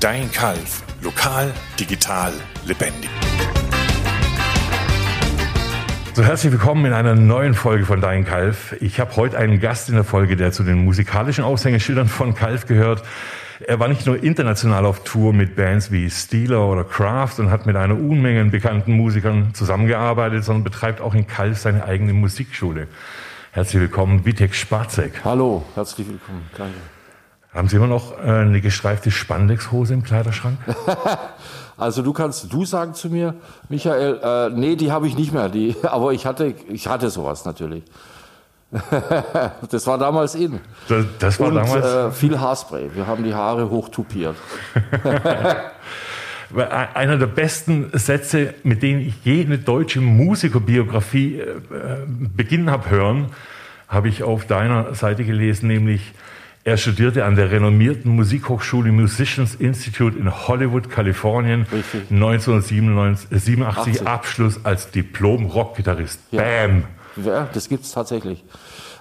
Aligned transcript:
Dein 0.00 0.30
Kalf. 0.30 0.82
Lokal, 1.00 1.54
digital, 1.80 2.34
lebendig. 2.66 3.08
So, 6.12 6.22
herzlich 6.22 6.52
willkommen 6.52 6.84
in 6.84 6.92
einer 6.92 7.14
neuen 7.14 7.54
Folge 7.54 7.86
von 7.86 8.02
Dein 8.02 8.26
Kalf. 8.26 8.76
Ich 8.80 9.00
habe 9.00 9.16
heute 9.16 9.38
einen 9.38 9.58
Gast 9.58 9.88
in 9.88 9.94
der 9.94 10.04
Folge, 10.04 10.36
der 10.36 10.52
zu 10.52 10.64
den 10.64 10.84
musikalischen 10.84 11.44
Aushängeschildern 11.44 12.08
von 12.08 12.34
Kalf 12.34 12.66
gehört. 12.66 13.04
Er 13.66 13.80
war 13.80 13.88
nicht 13.88 14.04
nur 14.04 14.22
international 14.22 14.84
auf 14.84 15.02
Tour 15.02 15.32
mit 15.32 15.56
Bands 15.56 15.90
wie 15.90 16.10
Steeler 16.10 16.68
oder 16.68 16.84
Kraft 16.84 17.38
und 17.38 17.50
hat 17.50 17.64
mit 17.64 17.76
einer 17.76 17.94
Unmenge 17.94 18.44
bekannten 18.44 18.92
Musikern 18.92 19.54
zusammengearbeitet, 19.54 20.44
sondern 20.44 20.64
betreibt 20.64 21.00
auch 21.00 21.14
in 21.14 21.26
Kalf 21.26 21.56
seine 21.56 21.86
eigene 21.86 22.12
Musikschule. 22.12 22.86
Herzlich 23.52 23.80
willkommen, 23.80 24.26
Witek 24.26 24.54
Sparzek. 24.54 25.24
Hallo, 25.24 25.64
herzlich 25.74 26.06
willkommen. 26.06 26.42
Danke. 26.54 26.95
Haben 27.56 27.68
Sie 27.68 27.76
immer 27.76 27.86
noch 27.86 28.18
äh, 28.18 28.30
eine 28.30 28.60
gestreifte 28.60 29.10
Spandexhose 29.10 29.94
im 29.94 30.02
Kleiderschrank? 30.02 30.58
also 31.78 32.02
du 32.02 32.12
kannst 32.12 32.52
du 32.52 32.66
sagen 32.66 32.92
zu 32.92 33.08
mir, 33.08 33.34
Michael, 33.70 34.20
äh, 34.22 34.50
nee, 34.50 34.76
die 34.76 34.92
habe 34.92 35.06
ich 35.06 35.16
nicht 35.16 35.32
mehr, 35.32 35.48
die, 35.48 35.74
aber 35.82 36.12
ich 36.12 36.26
hatte, 36.26 36.54
ich 36.68 36.86
hatte 36.86 37.08
sowas 37.08 37.46
natürlich. 37.46 37.82
das 39.70 39.86
war 39.86 39.96
damals 39.96 40.34
in. 40.34 40.60
Das, 40.88 41.06
das 41.18 41.40
war 41.40 41.48
Und 41.48 41.54
damals. 41.54 41.86
äh, 41.86 42.10
viel 42.10 42.38
Haarspray. 42.38 42.90
Wir 42.94 43.06
haben 43.06 43.24
die 43.24 43.32
Haare 43.32 43.70
hochtupiert. 43.70 44.36
Einer 46.94 47.16
der 47.16 47.26
besten 47.26 47.90
Sätze, 47.94 48.54
mit 48.64 48.82
denen 48.82 49.00
ich 49.00 49.24
je 49.24 49.44
eine 49.44 49.58
deutsche 49.58 50.00
Musikerbiografie 50.00 51.38
äh, 51.38 51.54
beginnen 52.06 52.70
habe 52.70 52.90
hören, 52.90 53.28
habe 53.88 54.08
ich 54.08 54.24
auf 54.24 54.46
deiner 54.46 54.94
Seite 54.94 55.24
gelesen, 55.24 55.68
nämlich 55.68 56.12
er 56.66 56.76
studierte 56.78 57.24
an 57.24 57.36
der 57.36 57.52
renommierten 57.52 58.16
Musikhochschule 58.16 58.90
Musicians 58.90 59.54
Institute 59.54 60.18
in 60.18 60.48
Hollywood, 60.48 60.90
Kalifornien. 60.90 61.64
Richtig. 61.70 62.10
1987 62.10 63.64
80. 63.64 64.06
Abschluss 64.08 64.64
als 64.64 64.90
Diplom-Rockgitarrist. 64.90 66.18
Ja. 66.32 66.42
Bam! 66.42 66.84
Ja, 67.24 67.48
das 67.54 67.68
gibt's 67.68 67.92
tatsächlich. 67.92 68.44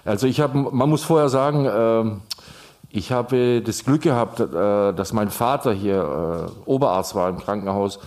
Also 0.05 0.27
ich 0.27 0.41
habe, 0.41 0.69
man 0.71 0.87
muss 0.87 1.03
vorher 1.03 1.27
sagen, 1.29 1.67
ähm, 1.67 2.21
ich 2.91 3.11
habe 3.11 3.63
das 3.65 3.83
Glück 3.83 4.03
gehabt, 4.03 4.39
äh, 4.39 4.93
dass 4.93 5.11
mein 5.11 5.31
Vater 5.31 5.73
hier 5.73 6.51
äh, 6.65 6.69
Oberarzt 6.69 7.15
war 7.15 7.29
im 7.29 7.39
Krankenhaus, 7.39 7.97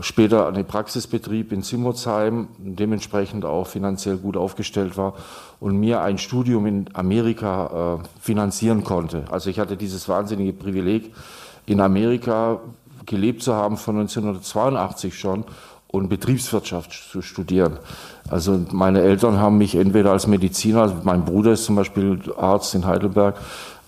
später 0.00 0.48
eine 0.48 0.64
Praxisbetrieb 0.64 1.52
in 1.52 1.62
Simmelsheim, 1.62 2.48
dementsprechend 2.58 3.44
auch 3.44 3.66
finanziell 3.66 4.16
gut 4.16 4.36
aufgestellt 4.36 4.96
war 4.96 5.14
und 5.60 5.78
mir 5.78 6.00
ein 6.02 6.18
Studium 6.18 6.66
in 6.66 6.86
Amerika 6.94 8.00
äh, 8.00 8.08
finanzieren 8.20 8.84
konnte. 8.84 9.24
Also 9.30 9.50
ich 9.50 9.58
hatte 9.58 9.76
dieses 9.76 10.08
wahnsinnige 10.08 10.52
Privileg, 10.52 11.12
in 11.66 11.80
Amerika 11.80 12.60
gelebt 13.06 13.42
zu 13.42 13.54
haben 13.54 13.76
von 13.76 13.96
1982 13.96 15.18
schon 15.18 15.44
und 15.88 16.08
Betriebswirtschaft 16.08 16.92
zu 16.92 17.22
studieren. 17.22 17.78
Also 18.28 18.60
meine 18.72 19.00
Eltern 19.02 19.38
haben 19.38 19.58
mich 19.58 19.76
entweder 19.76 20.10
als 20.10 20.26
Mediziner, 20.26 20.82
also 20.82 20.96
mein 21.04 21.24
Bruder 21.24 21.52
ist 21.52 21.64
zum 21.64 21.76
Beispiel 21.76 22.20
Arzt 22.36 22.74
in 22.74 22.84
Heidelberg, 22.84 23.36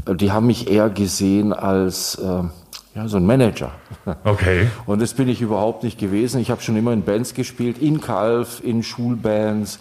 äh, 0.06 0.14
die 0.14 0.32
haben 0.32 0.46
mich 0.46 0.70
eher 0.70 0.88
gesehen 0.88 1.52
als 1.52 2.16
äh, 2.16 2.42
ja, 2.96 3.06
so 3.08 3.18
ein 3.18 3.26
Manager. 3.26 3.72
Okay. 4.24 4.68
Und 4.86 5.02
das 5.02 5.12
bin 5.12 5.28
ich 5.28 5.42
überhaupt 5.42 5.84
nicht 5.84 5.98
gewesen. 5.98 6.40
Ich 6.40 6.50
habe 6.50 6.62
schon 6.62 6.76
immer 6.76 6.92
in 6.92 7.02
Bands 7.02 7.34
gespielt, 7.34 7.76
in 7.78 8.00
Kalf, 8.00 8.62
in 8.64 8.82
Schulbands, 8.82 9.78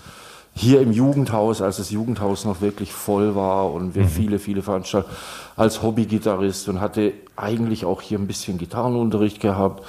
hier 0.53 0.81
im 0.81 0.91
Jugendhaus, 0.91 1.61
als 1.61 1.77
das 1.77 1.91
Jugendhaus 1.91 2.43
noch 2.43 2.59
wirklich 2.61 2.91
voll 2.91 3.35
war 3.35 3.71
und 3.71 3.95
wir 3.95 4.05
viele, 4.05 4.37
viele 4.37 4.61
Veranstaltungen 4.61 5.15
als 5.55 5.81
Hobbygitarrist 5.81 6.67
und 6.67 6.81
hatte 6.81 7.13
eigentlich 7.37 7.85
auch 7.85 8.01
hier 8.01 8.19
ein 8.19 8.27
bisschen 8.27 8.57
Gitarrenunterricht 8.57 9.39
gehabt 9.39 9.83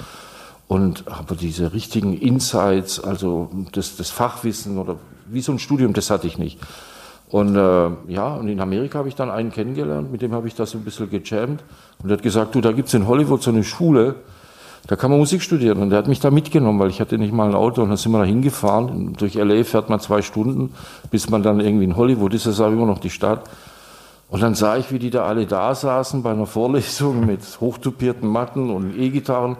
und 0.67 1.05
aber 1.07 1.35
diese 1.35 1.73
richtigen 1.73 2.17
Insights, 2.17 2.99
also 2.99 3.49
das, 3.71 3.97
das 3.97 4.09
Fachwissen 4.09 4.77
oder 4.77 4.97
wie 5.25 5.41
so 5.41 5.51
ein 5.51 5.59
Studium, 5.59 5.93
das 5.93 6.09
hatte 6.09 6.27
ich 6.27 6.37
nicht. 6.37 6.59
Und 7.29 7.55
äh, 7.55 7.89
ja, 8.07 8.35
und 8.35 8.47
in 8.47 8.61
Amerika 8.61 8.99
habe 8.99 9.09
ich 9.09 9.15
dann 9.15 9.29
einen 9.29 9.51
kennengelernt, 9.51 10.11
mit 10.11 10.21
dem 10.21 10.31
habe 10.33 10.47
ich 10.47 10.55
das 10.55 10.73
ein 10.73 10.83
bisschen 10.83 11.09
gejammt. 11.09 11.63
Und 12.01 12.09
der 12.09 12.17
hat 12.17 12.23
gesagt, 12.23 12.55
du, 12.55 12.61
da 12.61 12.71
gibt's 12.71 12.93
in 12.93 13.05
Hollywood 13.07 13.43
so 13.43 13.51
eine 13.51 13.65
Schule, 13.65 14.15
da 14.87 14.95
kann 14.95 15.11
man 15.11 15.19
Musik 15.19 15.41
studieren. 15.41 15.79
Und 15.79 15.89
der 15.89 15.99
hat 15.99 16.07
mich 16.07 16.21
da 16.21 16.31
mitgenommen, 16.31 16.79
weil 16.79 16.89
ich 16.89 17.01
hatte 17.01 17.17
nicht 17.17 17.33
mal 17.33 17.49
ein 17.49 17.55
Auto. 17.55 17.81
Und 17.81 17.89
dann 17.89 17.97
sind 17.97 18.13
wir 18.13 18.19
da 18.19 18.23
hingefahren. 18.23 19.13
Durch 19.17 19.35
L.A. 19.35 19.63
fährt 19.65 19.89
man 19.89 19.99
zwei 19.99 20.21
Stunden, 20.21 20.73
bis 21.11 21.29
man 21.29 21.43
dann 21.43 21.59
irgendwie 21.59 21.83
in 21.83 21.97
Hollywood 21.97 22.33
ist. 22.33 22.45
Das 22.45 22.53
ist 22.53 22.61
auch 22.61 22.71
immer 22.71 22.85
noch 22.85 22.99
die 22.99 23.09
Stadt. 23.09 23.41
Und 24.29 24.43
dann 24.43 24.55
sah 24.55 24.75
ich, 24.75 24.91
wie 24.91 24.99
die 24.99 25.09
da 25.09 25.25
alle 25.25 25.45
da 25.45 25.73
saßen 25.73 26.21
bei 26.21 26.31
einer 26.31 26.45
Vorlesung 26.45 27.25
mit 27.25 27.41
hochtupierten 27.61 28.27
Matten 28.27 28.69
und 28.69 28.97
E-Gitarren. 28.97 29.55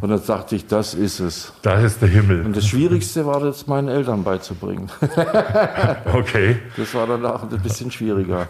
Und 0.00 0.08
dann 0.10 0.20
dachte 0.26 0.56
ich, 0.56 0.66
das 0.66 0.94
ist 0.94 1.20
es. 1.20 1.52
Das 1.62 1.84
ist 1.84 2.02
der 2.02 2.08
Himmel. 2.08 2.44
Und 2.44 2.56
das 2.56 2.66
Schwierigste 2.66 3.24
war 3.24 3.38
das 3.38 3.68
meinen 3.68 3.88
Eltern 3.88 4.24
beizubringen. 4.24 4.90
Okay. 6.12 6.56
Das 6.76 6.94
war 6.94 7.06
danach 7.06 7.42
ein 7.42 7.60
bisschen 7.60 7.90
schwieriger. 7.90 8.48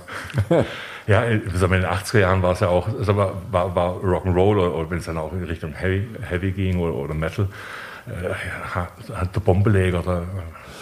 Ja, 1.06 1.22
in 1.24 1.42
in 1.42 1.50
den 1.50 1.84
80er 1.84 2.18
Jahren 2.20 2.42
war 2.42 2.52
es 2.52 2.60
ja 2.60 2.68
auch, 2.68 2.88
mal, 3.08 3.32
war, 3.50 3.74
war 3.74 3.96
Rock'n'Roll 3.96 4.58
oder, 4.58 4.74
oder 4.74 4.90
wenn 4.90 4.98
es 4.98 5.06
dann 5.06 5.18
auch 5.18 5.32
in 5.32 5.44
Richtung 5.44 5.72
Heavy, 5.72 6.08
Heavy 6.22 6.52
ging 6.52 6.78
oder, 6.78 6.94
oder 6.94 7.14
Metal, 7.14 7.48
äh, 8.06 8.34
hat, 8.74 8.92
hat 9.14 9.34
der 9.34 9.40
Bombeleger, 9.40 10.02
der, 10.02 10.22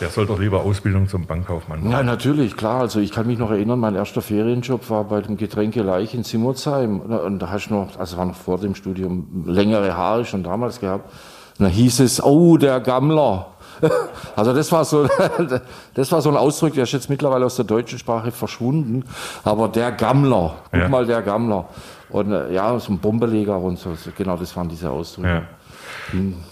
der 0.00 0.08
soll 0.08 0.26
doch 0.26 0.38
lieber 0.38 0.60
Ausbildung 0.62 1.08
zum 1.08 1.26
Bankkaufmann 1.26 1.80
machen. 1.80 1.90
Ja, 1.92 2.02
natürlich, 2.02 2.56
klar. 2.56 2.80
Also 2.80 3.00
ich 3.00 3.12
kann 3.12 3.26
mich 3.26 3.38
noch 3.38 3.50
erinnern, 3.50 3.78
mein 3.78 3.94
erster 3.94 4.22
Ferienjob 4.22 4.88
war 4.90 5.04
bei 5.04 5.20
dem 5.20 5.36
Getränke 5.36 5.82
Leich 5.82 6.14
in 6.14 6.24
Simmelsheim. 6.24 7.00
Und 7.00 7.38
da 7.40 7.50
hast 7.50 7.68
du 7.68 7.74
noch, 7.74 7.98
also 7.98 8.16
war 8.16 8.24
noch 8.24 8.34
vor 8.36 8.58
dem 8.58 8.74
Studium, 8.74 9.44
längere 9.46 9.96
Haare 9.96 10.24
schon 10.24 10.42
damals 10.42 10.80
gehabt. 10.80 11.10
Und 11.58 11.64
da 11.66 11.70
hieß 11.70 12.00
es, 12.00 12.22
oh, 12.22 12.56
der 12.56 12.80
Gammler. 12.80 13.46
Also 14.36 14.52
das 14.54 14.70
war 14.72 14.84
so, 14.84 15.06
das 15.94 16.12
war 16.12 16.20
so 16.22 16.30
ein 16.30 16.36
Ausdruck, 16.36 16.74
der 16.74 16.84
ist 16.84 16.92
jetzt 16.92 17.08
mittlerweile 17.10 17.46
aus 17.46 17.56
der 17.56 17.64
deutschen 17.64 17.98
Sprache 17.98 18.30
verschwunden. 18.30 19.04
Aber 19.44 19.68
der 19.68 19.92
Gammler, 19.92 20.54
guck 20.70 20.80
Ja. 20.80 20.88
mal, 20.88 21.06
der 21.06 21.22
Gammler. 21.22 21.66
Und 22.10 22.32
äh, 22.32 22.52
ja, 22.52 22.78
so 22.78 22.92
ein 22.92 22.98
Bombeleger 22.98 23.58
und 23.58 23.78
so, 23.78 23.94
so, 23.94 24.10
genau, 24.16 24.36
das 24.36 24.54
waren 24.56 24.68
diese 24.68 24.90
Ausdrücke. 24.90 25.28
Ja. 25.28 25.42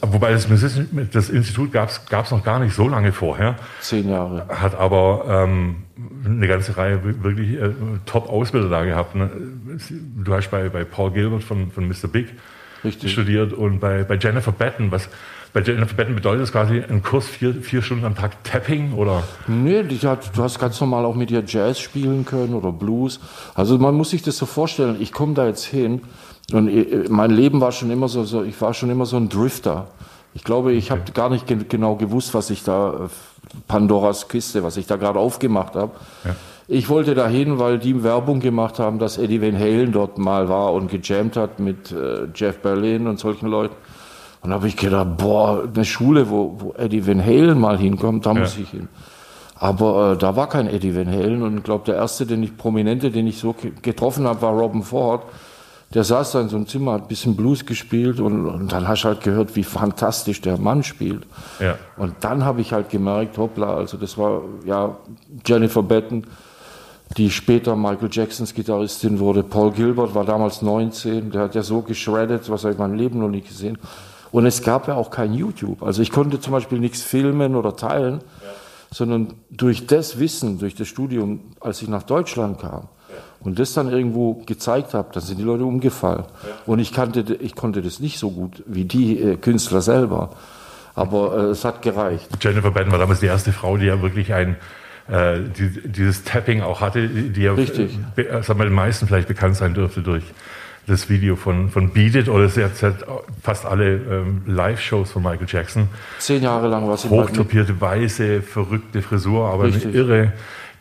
Wobei 0.02 0.32
das, 0.32 0.46
das 1.12 1.28
Institut 1.30 1.72
gab 1.72 1.88
es 1.90 2.30
noch 2.30 2.44
gar 2.44 2.58
nicht 2.60 2.74
so 2.74 2.88
lange 2.88 3.12
vorher, 3.12 3.56
Zehn 3.80 4.08
Jahre. 4.08 4.46
hat 4.48 4.78
aber 4.78 5.24
ähm, 5.28 5.76
eine 6.24 6.46
ganze 6.46 6.76
Reihe 6.76 7.04
wi- 7.04 7.22
wirklich 7.22 7.60
äh, 7.60 7.70
Top-Ausbilder 8.06 8.68
da 8.68 8.84
gehabt. 8.84 9.14
Ne? 9.14 9.30
Du 10.24 10.32
hast 10.34 10.50
bei, 10.50 10.68
bei 10.68 10.84
Paul 10.84 11.10
Gilbert 11.12 11.42
von, 11.42 11.70
von 11.70 11.88
Mr. 11.88 12.08
Big 12.10 12.28
Richtig. 12.84 13.12
studiert 13.12 13.52
und 13.52 13.80
bei, 13.80 14.04
bei 14.04 14.16
Jennifer 14.16 14.52
Batten, 14.52 14.90
was 14.92 15.08
bei 15.52 15.62
Jennifer 15.62 15.94
Batten 15.96 16.14
bedeutet 16.14 16.42
das 16.42 16.52
quasi 16.52 16.82
ein 16.88 17.02
Kurs 17.02 17.26
vier, 17.26 17.54
vier 17.54 17.80
Stunden 17.82 18.04
am 18.04 18.14
Tag 18.14 18.44
Tapping 18.44 18.92
oder 18.92 19.22
Nee, 19.48 19.82
hat, 20.04 20.36
du 20.36 20.42
hast 20.42 20.58
ganz 20.58 20.78
normal 20.80 21.06
auch 21.06 21.14
mit 21.14 21.30
ihr 21.30 21.42
Jazz 21.44 21.80
spielen 21.80 22.26
können 22.26 22.52
oder 22.54 22.70
Blues. 22.70 23.18
Also 23.54 23.78
man 23.78 23.94
muss 23.94 24.10
sich 24.10 24.22
das 24.22 24.36
so 24.36 24.44
vorstellen, 24.46 24.96
ich 25.00 25.10
komme 25.10 25.32
da 25.34 25.46
jetzt 25.46 25.64
hin 25.64 26.02
und 26.52 26.68
äh, 26.68 27.04
mein 27.08 27.30
Leben 27.30 27.60
war 27.60 27.72
schon 27.72 27.90
immer 27.90 28.08
so, 28.08 28.24
so 28.24 28.42
ich 28.42 28.60
war 28.60 28.74
schon 28.74 28.90
immer 28.90 29.06
so 29.06 29.16
ein 29.16 29.28
Drifter. 29.28 29.88
Ich 30.34 30.44
glaube, 30.44 30.72
ich 30.72 30.90
habe 30.90 31.02
gar 31.14 31.30
nicht 31.30 31.46
ge 31.46 31.58
genau 31.68 31.96
gewusst, 31.96 32.34
was 32.34 32.50
ich 32.50 32.62
da, 32.62 32.90
äh, 32.90 33.08
Pandoras 33.66 34.28
Kiste, 34.28 34.62
was 34.62 34.76
ich 34.76 34.86
da 34.86 34.96
gerade 34.96 35.18
aufgemacht 35.18 35.74
habe. 35.74 35.92
Ich 36.70 36.90
wollte 36.90 37.14
dahin, 37.14 37.58
weil 37.58 37.78
die 37.78 38.04
Werbung 38.04 38.40
gemacht 38.40 38.78
haben, 38.78 38.98
dass 38.98 39.16
Eddie 39.16 39.40
Van 39.40 39.58
Halen 39.58 39.90
dort 39.90 40.18
mal 40.18 40.50
war 40.50 40.74
und 40.74 40.90
gejammt 40.90 41.34
hat 41.36 41.58
mit 41.60 41.90
äh, 41.92 42.26
Jeff 42.34 42.58
Berlin 42.58 43.06
und 43.06 43.18
solchen 43.18 43.48
Leuten. 43.48 43.74
Und 44.42 44.50
da 44.50 44.56
habe 44.56 44.68
ich 44.68 44.76
gedacht, 44.76 45.16
boah, 45.16 45.64
eine 45.74 45.84
Schule, 45.86 46.28
wo, 46.28 46.56
wo 46.58 46.72
Eddie 46.74 47.06
Van 47.06 47.24
Halen 47.24 47.58
mal 47.58 47.78
hinkommt, 47.78 48.26
da 48.26 48.34
muss 48.34 48.56
ich 48.58 48.68
hin. 48.70 48.88
Aber 49.56 50.12
äh, 50.12 50.16
da 50.18 50.36
war 50.36 50.48
kein 50.48 50.68
Eddie 50.68 50.94
Van 50.94 51.08
Halen 51.10 51.42
und 51.42 51.56
ich 51.56 51.62
glaube, 51.64 51.84
der 51.86 51.96
erste, 51.96 52.26
den 52.26 52.42
ich, 52.42 52.56
Prominente, 52.56 53.10
den 53.10 53.26
ich 53.26 53.38
so 53.38 53.54
ge- 53.54 53.72
getroffen 53.82 54.26
habe, 54.26 54.42
war 54.42 54.52
Robin 54.52 54.82
Ford. 54.82 55.22
Der 55.94 56.04
saß 56.04 56.32
da 56.32 56.40
in 56.42 56.50
so 56.50 56.56
einem 56.56 56.66
Zimmer, 56.66 56.92
hat 56.92 57.02
ein 57.02 57.08
bisschen 57.08 57.34
Blues 57.34 57.64
gespielt 57.64 58.20
und, 58.20 58.46
und 58.46 58.72
dann 58.72 58.86
hast 58.86 59.04
du 59.04 59.08
halt 59.08 59.22
gehört, 59.22 59.56
wie 59.56 59.64
fantastisch 59.64 60.42
der 60.42 60.58
Mann 60.58 60.82
spielt. 60.82 61.22
Ja. 61.60 61.78
Und 61.96 62.14
dann 62.20 62.44
habe 62.44 62.60
ich 62.60 62.72
halt 62.74 62.90
gemerkt, 62.90 63.38
hoppla, 63.38 63.74
also 63.74 63.96
das 63.96 64.18
war 64.18 64.42
ja 64.66 64.96
Jennifer 65.46 65.82
Batten, 65.82 66.26
die 67.16 67.30
später 67.30 67.74
Michael 67.74 68.10
Jacksons 68.12 68.52
Gitarristin 68.52 69.18
wurde. 69.18 69.42
Paul 69.42 69.72
Gilbert 69.72 70.14
war 70.14 70.26
damals 70.26 70.60
19, 70.60 71.30
der 71.30 71.42
hat 71.42 71.54
ja 71.54 71.62
so 71.62 71.80
geschreddet, 71.80 72.50
was 72.50 72.64
habe 72.64 72.74
ich 72.74 72.78
in 72.78 72.84
meinem 72.84 72.98
Leben 72.98 73.18
noch 73.18 73.30
nie 73.30 73.40
gesehen. 73.40 73.78
Und 74.30 74.44
es 74.44 74.62
gab 74.62 74.88
ja 74.88 74.94
auch 74.94 75.08
kein 75.10 75.32
YouTube. 75.32 75.82
Also 75.82 76.02
ich 76.02 76.12
konnte 76.12 76.38
zum 76.38 76.52
Beispiel 76.52 76.80
nichts 76.80 77.00
filmen 77.00 77.56
oder 77.56 77.76
teilen, 77.76 78.20
sondern 78.90 79.32
durch 79.50 79.86
das 79.86 80.18
Wissen, 80.18 80.58
durch 80.58 80.74
das 80.74 80.86
Studium, 80.86 81.40
als 81.60 81.80
ich 81.80 81.88
nach 81.88 82.02
Deutschland 82.02 82.58
kam 82.58 82.88
und 83.40 83.58
das 83.58 83.72
dann 83.72 83.90
irgendwo 83.90 84.34
gezeigt 84.46 84.94
habe, 84.94 85.08
dann 85.12 85.22
sind 85.22 85.38
die 85.38 85.44
Leute 85.44 85.64
umgefallen. 85.64 86.24
Und 86.66 86.78
ich, 86.80 86.92
kannte, 86.92 87.36
ich 87.40 87.54
konnte 87.54 87.82
das 87.82 88.00
nicht 88.00 88.18
so 88.18 88.30
gut 88.30 88.62
wie 88.66 88.84
die 88.84 89.20
äh, 89.20 89.36
Künstler 89.36 89.80
selber. 89.80 90.30
Aber 90.94 91.36
äh, 91.36 91.40
es 91.50 91.64
hat 91.64 91.82
gereicht. 91.82 92.28
Jennifer 92.40 92.72
Batten 92.72 92.90
war 92.90 92.98
damals 92.98 93.20
die 93.20 93.26
erste 93.26 93.52
Frau, 93.52 93.76
die 93.76 93.86
ja 93.86 94.02
wirklich 94.02 94.34
ein 94.34 94.56
äh, 95.08 95.40
die, 95.56 95.88
dieses 95.88 96.24
Tapping 96.24 96.60
auch 96.60 96.80
hatte, 96.80 97.08
die 97.08 97.40
ja 97.40 97.52
Richtig. 97.54 97.98
Äh, 98.16 98.42
sagen 98.42 98.58
wir, 98.58 98.64
den 98.64 98.74
meisten 98.74 99.06
vielleicht 99.06 99.28
bekannt 99.28 99.56
sein 99.56 99.72
dürfte 99.72 100.02
durch 100.02 100.24
das 100.86 101.08
Video 101.08 101.36
von, 101.36 101.70
von 101.70 101.90
Beat 101.90 102.14
It 102.14 102.28
oder 102.28 102.48
sie 102.48 102.64
hat, 102.64 102.72
fast 103.42 103.66
alle 103.66 103.96
ähm, 103.96 104.42
Live-Shows 104.46 105.12
von 105.12 105.22
Michael 105.22 105.46
Jackson. 105.48 105.88
Zehn 106.18 106.42
Jahre 106.42 106.68
lang 106.68 106.88
war 106.88 106.96
sie 106.96 107.08
Hochtopierte, 107.08 107.78
weiße, 107.80 108.42
verrückte 108.42 109.02
Frisur, 109.02 109.46
aber 109.48 109.64
Richtig. 109.64 109.84
eine 109.84 109.94
irre 109.94 110.32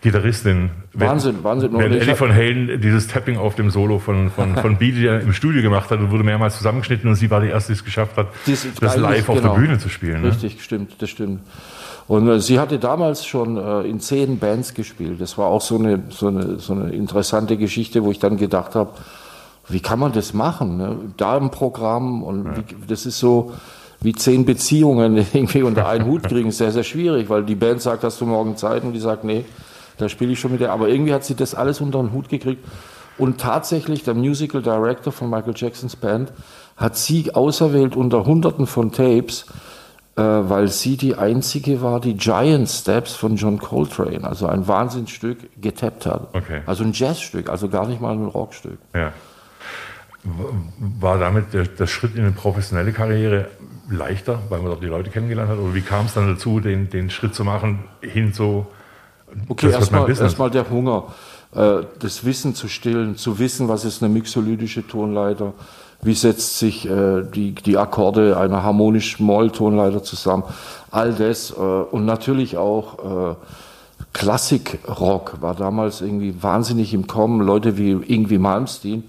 Gitarristin. 0.01 0.69
Wahnsinn, 0.93 1.43
Wahnsinn. 1.43 1.71
Während 1.73 1.95
ich 1.95 2.03
Eddie 2.03 2.15
von 2.15 2.33
Halen 2.33 2.79
dieses 2.81 3.07
Tapping 3.07 3.37
auf 3.37 3.55
dem 3.55 3.71
Solo 3.71 3.97
von, 3.99 4.29
von, 4.29 4.55
von 4.55 4.77
ja 4.81 5.17
im 5.17 5.33
Studio 5.33 5.61
gemacht 5.61 5.89
hat 5.89 5.99
und 5.99 6.11
wurde 6.11 6.23
mehrmals 6.23 6.57
zusammengeschnitten 6.57 7.09
und 7.09 7.15
sie 7.15 7.31
war 7.31 7.41
die 7.41 7.49
erste, 7.49 7.73
die 7.73 7.79
es 7.79 7.85
geschafft 7.85 8.15
hat, 8.17 8.27
Die 8.45 8.53
ist 8.53 8.67
das 8.81 8.95
live 8.95 9.27
auf 9.29 9.37
genau. 9.37 9.53
der 9.53 9.59
Bühne 9.59 9.79
zu 9.79 9.89
spielen. 9.89 10.21
Ne? 10.21 10.29
Richtig, 10.29 10.63
stimmt, 10.63 11.01
das 11.01 11.09
stimmt. 11.09 11.41
Und 12.07 12.27
äh, 12.29 12.39
sie 12.39 12.59
hatte 12.59 12.79
damals 12.79 13.25
schon 13.25 13.57
äh, 13.57 13.81
in 13.81 13.99
zehn 13.99 14.37
Bands 14.37 14.73
gespielt. 14.73 15.19
Das 15.19 15.37
war 15.37 15.47
auch 15.47 15.61
so 15.61 15.77
eine, 15.77 16.03
so 16.09 16.27
eine, 16.27 16.59
so 16.59 16.73
eine 16.73 16.91
interessante 16.91 17.57
Geschichte, 17.57 18.03
wo 18.03 18.11
ich 18.11 18.19
dann 18.19 18.37
gedacht 18.37 18.75
habe, 18.75 18.91
wie 19.67 19.81
kann 19.81 19.99
man 19.99 20.13
das 20.13 20.33
machen? 20.33 20.77
Ne? 20.77 20.95
Da 21.17 21.37
im 21.37 21.51
Programm 21.51 22.23
und 22.23 22.55
wie, 22.55 22.75
das 22.87 23.05
ist 23.05 23.19
so 23.19 23.53
wie 23.99 24.13
zehn 24.13 24.45
Beziehungen 24.45 25.17
irgendwie 25.33 25.63
unter 25.63 25.87
einen 25.87 26.05
Hut 26.05 26.23
kriegen, 26.23 26.49
ist 26.49 26.59
sehr, 26.59 26.71
sehr 26.71 26.83
schwierig, 26.83 27.29
weil 27.29 27.43
die 27.43 27.55
Band 27.55 27.81
sagt, 27.81 28.03
hast 28.03 28.21
du 28.21 28.25
morgen 28.25 28.55
Zeit 28.55 28.83
und 28.83 28.93
die 28.93 28.99
sagt, 28.99 29.23
nee, 29.23 29.43
da 29.97 30.09
spiele 30.09 30.33
ich 30.33 30.39
schon 30.39 30.51
mit 30.51 30.61
der. 30.61 30.71
Aber 30.71 30.89
irgendwie 30.89 31.13
hat 31.13 31.23
sie 31.23 31.35
das 31.35 31.55
alles 31.55 31.81
unter 31.81 31.99
den 31.99 32.13
Hut 32.13 32.29
gekriegt. 32.29 32.63
Und 33.17 33.39
tatsächlich, 33.39 34.03
der 34.03 34.13
Musical 34.13 34.61
Director 34.61 35.11
von 35.11 35.29
Michael 35.29 35.53
Jacksons 35.55 35.95
Band 35.95 36.31
hat 36.75 36.95
sie 36.95 37.33
auserwählt 37.33 37.95
unter 37.95 38.25
Hunderten 38.25 38.67
von 38.67 38.91
Tapes, 38.91 39.47
äh, 40.15 40.21
weil 40.21 40.67
sie 40.67 40.97
die 40.97 41.15
einzige 41.15 41.81
war, 41.81 41.99
die 41.99 42.15
Giant 42.15 42.69
Steps 42.69 43.15
von 43.15 43.35
John 43.35 43.57
Coltrane, 43.57 44.23
also 44.23 44.47
ein 44.47 44.67
Wahnsinnsstück, 44.67 45.61
getappt 45.61 46.05
hat. 46.05 46.29
Okay. 46.33 46.61
Also 46.67 46.83
ein 46.83 46.93
Jazzstück, 46.93 47.49
also 47.49 47.69
gar 47.69 47.87
nicht 47.87 48.01
mal 48.01 48.13
ein 48.13 48.25
Rockstück. 48.25 48.77
Ja. 48.93 49.13
War 50.99 51.17
damit 51.17 51.53
der, 51.53 51.63
der 51.63 51.87
Schritt 51.87 52.15
in 52.15 52.21
eine 52.21 52.31
professionelle 52.31 52.91
Karriere 52.91 53.47
leichter, 53.89 54.39
weil 54.49 54.59
man 54.59 54.67
dort 54.69 54.83
die 54.83 54.87
Leute 54.87 55.09
kennengelernt 55.09 55.49
hat? 55.49 55.57
Oder 55.57 55.73
wie 55.73 55.81
kam 55.81 56.05
es 56.05 56.13
dann 56.13 56.27
dazu, 56.27 56.59
den, 56.59 56.89
den 56.89 57.09
Schritt 57.09 57.33
zu 57.33 57.43
machen 57.43 57.79
hin 58.01 58.33
zu 58.33 58.67
Okay, 59.49 59.71
erstmal 59.71 60.09
erstmal 60.09 60.49
der 60.49 60.69
Hunger, 60.69 61.05
äh, 61.53 61.83
das 61.99 62.25
Wissen 62.25 62.55
zu 62.55 62.67
stillen, 62.67 63.17
zu 63.17 63.39
wissen, 63.39 63.67
was 63.67 63.85
ist 63.85 64.01
eine 64.01 64.13
mixolydische 64.13 64.87
Tonleiter, 64.87 65.53
wie 66.01 66.13
setzt 66.13 66.59
sich 66.59 66.87
äh, 66.89 67.23
die, 67.23 67.53
die 67.53 67.77
Akkorde 67.77 68.37
einer 68.37 68.63
harmonischen 68.63 69.25
Moll-Tonleiter 69.25 70.03
zusammen, 70.03 70.43
all 70.91 71.13
das 71.13 71.51
äh, 71.51 71.53
und 71.55 72.05
natürlich 72.05 72.57
auch 72.57 73.33
äh, 73.33 73.35
Klassikrock 74.13 75.41
war 75.41 75.55
damals 75.55 76.01
irgendwie 76.01 76.35
wahnsinnig 76.41 76.93
im 76.93 77.07
Kommen, 77.07 77.41
Leute 77.41 77.77
wie 77.77 77.91
Ingwie 77.91 78.37
Malmsteen, 78.37 79.03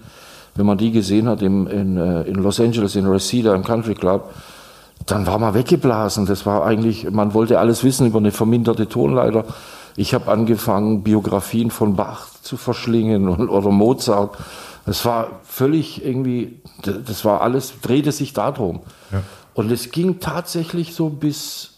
wenn 0.55 0.65
man 0.65 0.77
die 0.77 0.91
gesehen 0.91 1.27
hat 1.27 1.41
im, 1.41 1.67
in, 1.67 1.97
in 1.97 2.35
Los 2.35 2.59
Angeles, 2.59 2.95
in 2.95 3.07
Reseda, 3.07 3.55
im 3.55 3.63
Country 3.63 3.95
Club, 3.95 4.33
dann 5.05 5.25
war 5.25 5.39
man 5.39 5.53
weggeblasen. 5.53 6.25
Das 6.25 6.45
war 6.45 6.65
eigentlich, 6.65 7.09
man 7.09 7.33
wollte 7.33 7.59
alles 7.59 7.83
wissen 7.83 8.07
über 8.07 8.19
eine 8.19 8.31
verminderte 8.31 8.87
Tonleiter. 8.87 9.45
Ich 9.95 10.13
habe 10.13 10.31
angefangen, 10.31 11.03
Biografien 11.03 11.71
von 11.71 11.95
Bach 11.95 12.27
zu 12.41 12.57
verschlingen 12.57 13.27
und, 13.27 13.49
oder 13.49 13.69
Mozart. 13.69 14.37
Das 14.85 15.05
war 15.05 15.39
völlig 15.43 16.03
irgendwie, 16.05 16.61
das 16.83 17.25
war 17.25 17.41
alles, 17.41 17.73
drehte 17.81 18.11
sich 18.11 18.33
darum. 18.33 18.81
Und 19.53 19.71
es 19.71 19.91
ging 19.91 20.19
tatsächlich 20.19 20.95
so 20.95 21.09
bis 21.09 21.71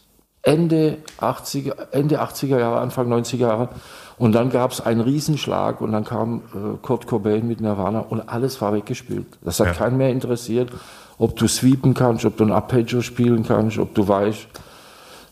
Ende 0.43 0.97
80er, 1.19 1.91
Ende 1.91 2.21
80er 2.21 2.59
Jahre, 2.59 2.79
Anfang 2.79 3.11
90er 3.11 3.37
Jahre. 3.37 3.69
Und 4.17 4.33
dann 4.33 4.49
gab 4.51 4.71
es 4.71 4.81
einen 4.81 5.01
Riesenschlag 5.01 5.81
und 5.81 5.91
dann 5.91 6.03
kam 6.03 6.41
äh, 6.53 6.77
Kurt 6.81 7.07
Cobain 7.07 7.47
mit 7.47 7.59
Nirvana 7.59 7.99
und 8.01 8.21
alles 8.29 8.61
war 8.61 8.71
weggespielt. 8.73 9.25
Das 9.43 9.59
hat 9.59 9.67
Ja. 9.67 9.73
keinen 9.73 9.97
mehr 9.97 10.11
interessiert, 10.11 10.69
ob 11.17 11.35
du 11.37 11.47
sweepen 11.47 11.93
kannst, 11.95 12.25
ob 12.25 12.37
du 12.37 12.43
ein 12.43 12.51
Arpeggio 12.51 13.01
spielen 13.01 13.43
kannst, 13.43 13.79
ob 13.79 13.95
du 13.95 14.07
weißt, 14.07 14.47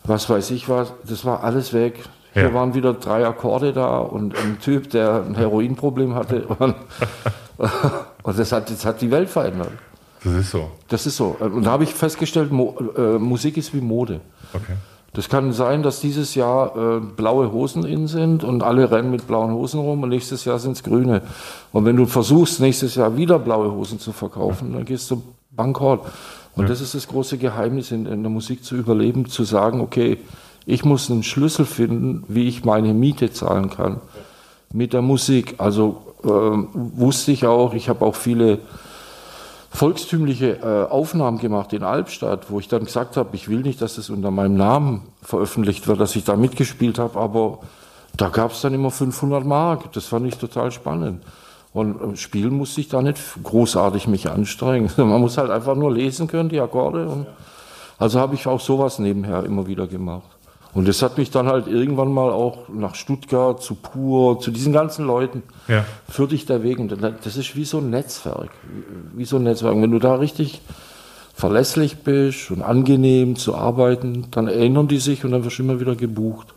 was 0.05 0.29
weiß 0.29 0.49
ich 0.51 0.69
was. 0.69 0.91
Das 1.07 1.23
war 1.23 1.43
alles 1.43 1.71
weg. 1.73 1.99
Hier 2.39 2.49
Ja. 2.49 2.53
waren 2.53 2.73
wieder 2.73 2.93
drei 2.93 3.25
Akkorde 3.25 3.73
da 3.73 3.97
und 3.97 4.35
ein 4.37 4.57
Typ, 4.59 4.89
der 4.89 5.23
ein 5.27 5.35
Heroinproblem 5.35 6.15
hatte. 6.15 6.45
Und, 6.59 6.75
und 8.23 8.39
das, 8.39 8.51
hat, 8.53 8.69
das 8.69 8.85
hat 8.85 9.01
die 9.01 9.11
Welt 9.11 9.29
verändert. 9.29 9.71
Das 10.23 10.33
ist 10.33 10.51
so. 10.51 10.71
Das 10.87 11.05
ist 11.05 11.17
so. 11.17 11.35
Und 11.39 11.65
da 11.65 11.71
habe 11.71 11.83
ich 11.83 11.93
festgestellt, 11.93 12.51
Mo 12.51 12.75
äh, 12.97 13.17
Musik 13.19 13.57
ist 13.57 13.73
wie 13.73 13.81
Mode. 13.81 14.21
Okay. 14.53 14.73
Das 15.13 15.27
kann 15.27 15.51
sein, 15.53 15.81
dass 15.83 15.99
dieses 15.99 16.35
Jahr 16.35 16.75
äh, 16.75 16.99
blaue 16.99 17.51
Hosen 17.51 17.83
in 17.83 18.07
sind 18.07 18.43
und 18.43 18.63
alle 18.63 18.91
rennen 18.91 19.11
mit 19.11 19.27
blauen 19.27 19.51
Hosen 19.51 19.79
rum 19.81 20.03
und 20.03 20.09
nächstes 20.09 20.45
Jahr 20.45 20.59
sind 20.59 20.73
es 20.73 20.83
grüne. 20.83 21.21
Und 21.73 21.83
wenn 21.85 21.95
du 21.97 22.05
versuchst, 22.05 22.59
nächstes 22.61 22.95
Jahr 22.95 23.17
wieder 23.17 23.39
blaue 23.39 23.71
Hosen 23.71 23.99
zu 23.99 24.11
verkaufen, 24.11 24.71
dann 24.73 24.85
gehst 24.85 25.09
du 25.11 25.21
bankrott. 25.51 26.01
Und 26.55 26.69
das 26.69 26.79
ist 26.79 26.93
das 26.93 27.07
große 27.07 27.37
Geheimnis 27.37 27.91
in, 27.91 28.05
in 28.05 28.21
der 28.21 28.29
Musik 28.29 28.63
zu 28.63 28.75
überleben, 28.75 29.25
zu 29.27 29.43
sagen, 29.45 29.81
okay, 29.81 30.17
ich 30.65 30.85
muss 30.85 31.09
einen 31.09 31.23
Schlüssel 31.23 31.65
finden, 31.65 32.23
wie 32.27 32.47
ich 32.47 32.65
meine 32.65 32.93
Miete 32.93 33.31
zahlen 33.31 33.69
kann. 33.69 34.01
Mit 34.71 34.93
der 34.93 35.01
Musik. 35.01 35.55
Also 35.57 36.01
ähm, 36.23 36.69
wusste 36.73 37.31
ich 37.31 37.45
auch, 37.45 37.73
ich 37.73 37.89
habe 37.89 38.05
auch 38.05 38.15
viele 38.15 38.59
volkstümliche 39.71 40.59
äh, 40.61 40.91
Aufnahmen 40.91 41.37
gemacht 41.37 41.73
in 41.73 41.83
Albstadt, 41.83 42.49
wo 42.49 42.59
ich 42.59 42.67
dann 42.67 42.85
gesagt 42.85 43.17
habe, 43.17 43.35
ich 43.35 43.49
will 43.49 43.59
nicht, 43.59 43.81
dass 43.81 43.97
es 43.97 44.09
unter 44.09 44.31
meinem 44.31 44.55
Namen 44.55 45.01
veröffentlicht 45.21 45.87
wird, 45.87 45.99
dass 45.99 46.15
ich 46.15 46.23
da 46.23 46.35
mitgespielt 46.35 46.99
habe, 46.99 47.19
aber 47.19 47.59
da 48.17 48.29
gab 48.29 48.51
es 48.51 48.61
dann 48.61 48.73
immer 48.73 48.91
500 48.91 49.45
Mark. 49.45 49.93
Das 49.93 50.05
fand 50.05 50.27
ich 50.27 50.37
total 50.37 50.71
spannend. 50.71 51.23
Und 51.71 52.01
äh, 52.01 52.17
spielen 52.17 52.53
musste 52.53 52.81
ich 52.81 52.89
da 52.89 53.01
nicht 53.01 53.21
großartig 53.43 54.07
mich 54.07 54.29
anstrengen. 54.29 54.91
Man 54.97 55.21
muss 55.21 55.37
halt 55.37 55.51
einfach 55.51 55.75
nur 55.75 55.93
lesen 55.93 56.27
können, 56.27 56.49
die 56.49 56.59
Akkorde. 56.59 57.27
Also 57.97 58.19
habe 58.19 58.35
ich 58.35 58.47
auch 58.47 58.59
sowas 58.59 58.99
nebenher 58.99 59.43
immer 59.43 59.67
wieder 59.67 59.87
gemacht. 59.87 60.27
Und 60.73 60.87
das 60.87 61.01
hat 61.01 61.17
mich 61.17 61.31
dann 61.31 61.47
halt 61.47 61.67
irgendwann 61.67 62.13
mal 62.13 62.29
auch 62.31 62.69
nach 62.69 62.93
Stuttgart, 62.95 63.61
zu 63.61 63.73
Pur, 63.75 64.39
zu 64.39 64.51
diesen 64.51 64.71
ganzen 64.71 65.07
Leuten, 65.07 65.41
Ja. 65.67 65.83
führt 66.07 66.31
dich 66.31 66.45
der 66.45 66.61
Weg. 66.61 66.77
Und 66.79 66.95
das 67.23 67.37
ist 67.37 67.55
wie 67.55 67.65
so 67.65 67.79
ein 67.79 67.89
Netzwerk. 67.89 68.51
Wie 69.15 69.25
so 69.25 69.37
ein 69.37 69.43
Netzwerk. 69.43 69.75
Wenn 69.75 69.91
du 69.91 69.99
da 69.99 70.15
richtig 70.15 70.61
verlässlich 71.33 71.97
bist 72.03 72.51
und 72.51 72.61
angenehm 72.61 73.35
zu 73.35 73.55
arbeiten, 73.55 74.27
dann 74.31 74.47
erinnern 74.47 74.87
die 74.87 74.97
sich 74.99 75.23
und 75.25 75.31
dann 75.31 75.43
wirst 75.43 75.57
du 75.57 75.63
immer 75.63 75.79
wieder 75.79 75.95
gebucht. 75.95 76.53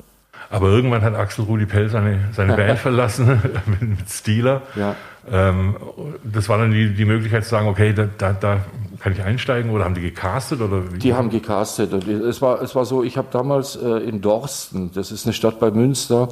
Aber 0.51 0.69
irgendwann 0.69 1.01
hat 1.03 1.15
Axel 1.15 1.47
Rudi 1.47 1.65
Pell 1.65 1.89
seine, 1.89 2.19
seine 2.33 2.55
Band 2.57 2.79
verlassen 2.81 3.27
mit, 3.67 3.81
mit 3.81 4.11
Steeler. 4.11 4.61
Ja. 4.77 4.95
Ähm, 5.31 5.77
das 6.25 6.49
war 6.51 6.59
dann 6.59 6.73
die, 6.73 6.93
die 6.93 7.05
Möglichkeit 7.07 7.45
zu 7.45 7.51
sagen, 7.51 7.69
okay, 7.69 7.95
da, 7.95 8.09
da, 8.19 8.33
da 8.33 8.59
kann 9.03 9.13
ich 9.13 9.23
einsteigen 9.23 9.73
oder 9.73 9.85
haben 9.85 9.97
die 9.97 10.01
gecastet 10.01 10.61
oder 10.61 10.93
wie? 10.93 10.99
Die 10.99 11.13
haben 11.13 11.29
gecastet. 11.29 11.93
Und 11.93 12.07
Es 12.07 12.41
war, 12.41 12.63
es 12.63 12.77
war 12.77 12.85
so, 12.85 13.03
ich 13.03 13.19
habe 13.19 13.27
damals 13.33 13.75
äh, 13.75 13.89
in 13.99 14.21
Dorsten, 14.21 14.93
das 14.95 15.11
ist 15.11 15.27
eine 15.27 15.33
Stadt 15.33 15.59
bei 15.59 15.73
Münster, 15.73 16.29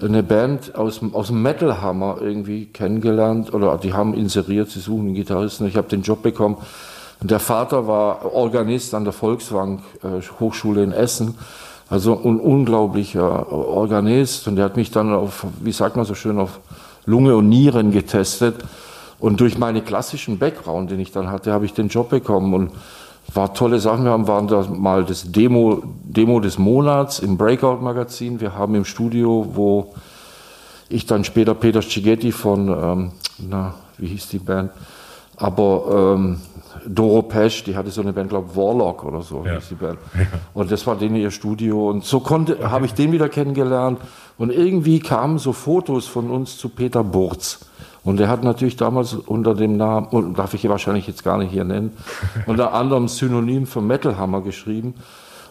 eine 0.00 0.22
Band 0.22 0.76
aus, 0.76 1.00
aus 1.12 1.26
dem 1.26 1.42
Metal 1.42 1.82
Hammer 1.82 2.18
irgendwie 2.20 2.66
kennengelernt 2.66 3.52
oder 3.52 3.76
die 3.78 3.94
haben 3.94 4.14
inseriert, 4.14 4.70
sie 4.70 4.78
suchen 4.78 5.06
einen 5.06 5.14
Gitarristen. 5.14 5.66
Ich 5.66 5.76
habe 5.76 5.88
den 5.88 6.02
Job 6.02 6.22
bekommen. 6.22 6.58
Und 7.20 7.32
der 7.32 7.40
Vater 7.40 7.88
war 7.88 8.32
Organist 8.32 8.94
an 8.94 9.02
der 9.02 9.12
Volksbank 9.12 9.80
äh, 10.04 10.22
Hochschule 10.38 10.84
in 10.84 10.92
Essen. 10.92 11.36
Also 11.90 12.14
ein 12.14 12.38
unglaublicher 12.38 13.50
Organist. 13.50 14.46
Und 14.46 14.54
der 14.54 14.66
hat 14.66 14.76
mich 14.76 14.92
dann 14.92 15.12
auf, 15.12 15.46
wie 15.62 15.72
sagt 15.72 15.96
man 15.96 16.04
so 16.04 16.14
schön, 16.14 16.38
auf 16.38 16.60
Lunge 17.06 17.34
und 17.34 17.48
Nieren 17.48 17.90
getestet. 17.90 18.54
Und 19.20 19.40
durch 19.40 19.58
meine 19.58 19.82
klassischen 19.82 20.38
Background, 20.38 20.90
den 20.90 21.00
ich 21.00 21.10
dann 21.12 21.30
hatte, 21.30 21.52
habe 21.52 21.64
ich 21.64 21.74
den 21.74 21.88
Job 21.88 22.10
bekommen 22.10 22.54
und 22.54 22.70
war 23.34 23.52
tolle 23.52 23.78
Sachen. 23.80 24.04
Wir 24.04 24.12
haben, 24.12 24.28
waren 24.28 24.46
da 24.48 24.62
mal 24.68 25.04
das 25.04 25.30
Demo, 25.32 25.82
Demo 26.04 26.40
des 26.40 26.58
Monats 26.58 27.18
im 27.18 27.36
Breakout-Magazin. 27.36 28.40
Wir 28.40 28.54
haben 28.54 28.74
im 28.74 28.84
Studio, 28.84 29.48
wo 29.54 29.94
ich 30.88 31.04
dann 31.04 31.24
später 31.24 31.54
Peter 31.54 31.82
Cighetti 31.82 32.32
von, 32.32 32.68
ähm, 32.68 33.12
na, 33.38 33.74
wie 33.98 34.06
hieß 34.06 34.28
die 34.28 34.38
Band? 34.38 34.70
Aber 35.36 36.14
ähm, 36.16 36.40
Doro 36.86 37.22
Pesch, 37.22 37.64
die 37.64 37.76
hatte 37.76 37.90
so 37.90 38.00
eine 38.00 38.12
Band, 38.12 38.30
glaube 38.30 38.54
Warlock 38.56 39.04
oder 39.04 39.22
so 39.22 39.44
Ja. 39.44 39.54
hieß 39.56 39.68
die 39.70 39.74
Band. 39.74 39.98
Und 40.54 40.70
das 40.70 40.86
war 40.86 40.96
denen 40.96 41.16
ihr 41.16 41.30
Studio. 41.30 41.90
Und 41.90 42.04
so 42.04 42.20
konnte, 42.20 42.70
habe 42.70 42.86
ich 42.86 42.94
den 42.94 43.12
wieder 43.12 43.28
kennengelernt. 43.28 44.00
Und 44.38 44.52
irgendwie 44.52 45.00
kamen 45.00 45.38
so 45.38 45.52
Fotos 45.52 46.06
von 46.06 46.30
uns 46.30 46.56
zu 46.56 46.68
Peter 46.68 47.04
Burz. 47.04 47.60
Und 48.04 48.20
er 48.20 48.28
hat 48.28 48.42
natürlich 48.44 48.76
damals 48.76 49.14
unter 49.14 49.54
dem 49.54 49.76
Namen, 49.76 50.06
und 50.08 50.38
darf 50.38 50.54
ich 50.54 50.60
hier 50.62 50.70
wahrscheinlich 50.70 51.06
jetzt 51.06 51.24
gar 51.24 51.36
nicht 51.38 51.50
hier 51.50 51.64
nennen, 51.64 51.96
unter 52.46 52.72
anderem 52.74 53.08
Synonym 53.08 53.66
für 53.66 53.80
Metal 53.80 54.16
Hammer 54.16 54.40
geschrieben. 54.40 54.94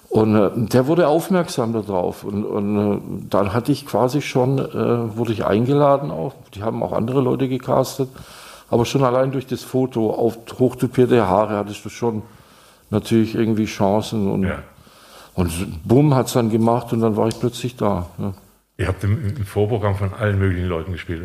Und 0.10 0.36
äh, 0.36 0.50
der 0.56 0.88
wurde 0.88 1.08
aufmerksam 1.08 1.74
darauf. 1.74 2.24
Und, 2.24 2.46
und 2.46 2.77
äh, 2.77 3.00
dann 3.30 3.54
hatte 3.54 3.72
ich 3.72 3.86
quasi 3.86 4.22
schon, 4.22 4.58
äh, 4.58 5.18
wurde 5.18 5.34
ich 5.34 5.46
eingeladen 5.46 6.12
auch. 6.12 6.34
Die 6.56 6.63
haben 6.63 6.82
auch 6.82 6.94
andere 6.94 7.22
Leute 7.22 7.50
gecastet. 7.50 8.10
Aber 8.70 8.86
schon 8.86 9.04
allein 9.04 9.32
durch 9.32 9.48
das 9.48 9.63
Foto 9.63 10.12
auf 10.12 10.38
hochtupierte 10.60 11.27
Haare 11.27 11.58
hattest 11.58 11.84
du 11.86 11.89
schon 11.89 12.22
natürlich 12.89 13.36
irgendwie 13.36 13.66
Chancen. 13.66 14.32
Und, 14.32 14.44
Ja. 14.44 14.60
und 15.36 15.51
bumm 15.86 16.16
hat's 16.16 16.34
dann 16.34 16.50
gemacht 16.50 16.92
und 16.94 17.01
dann 17.01 17.16
war 17.18 17.27
ich 17.27 17.39
plötzlich 17.39 17.75
da. 17.75 18.08
Ja. 18.18 18.34
Ihr 18.77 18.88
habt 18.88 19.03
im, 19.03 19.36
im 19.36 19.46
Vorprogramm 19.46 19.96
von 19.96 20.13
allen 20.13 20.38
möglichen 20.38 20.67
Leuten 20.67 20.91
gespielt. 20.91 21.24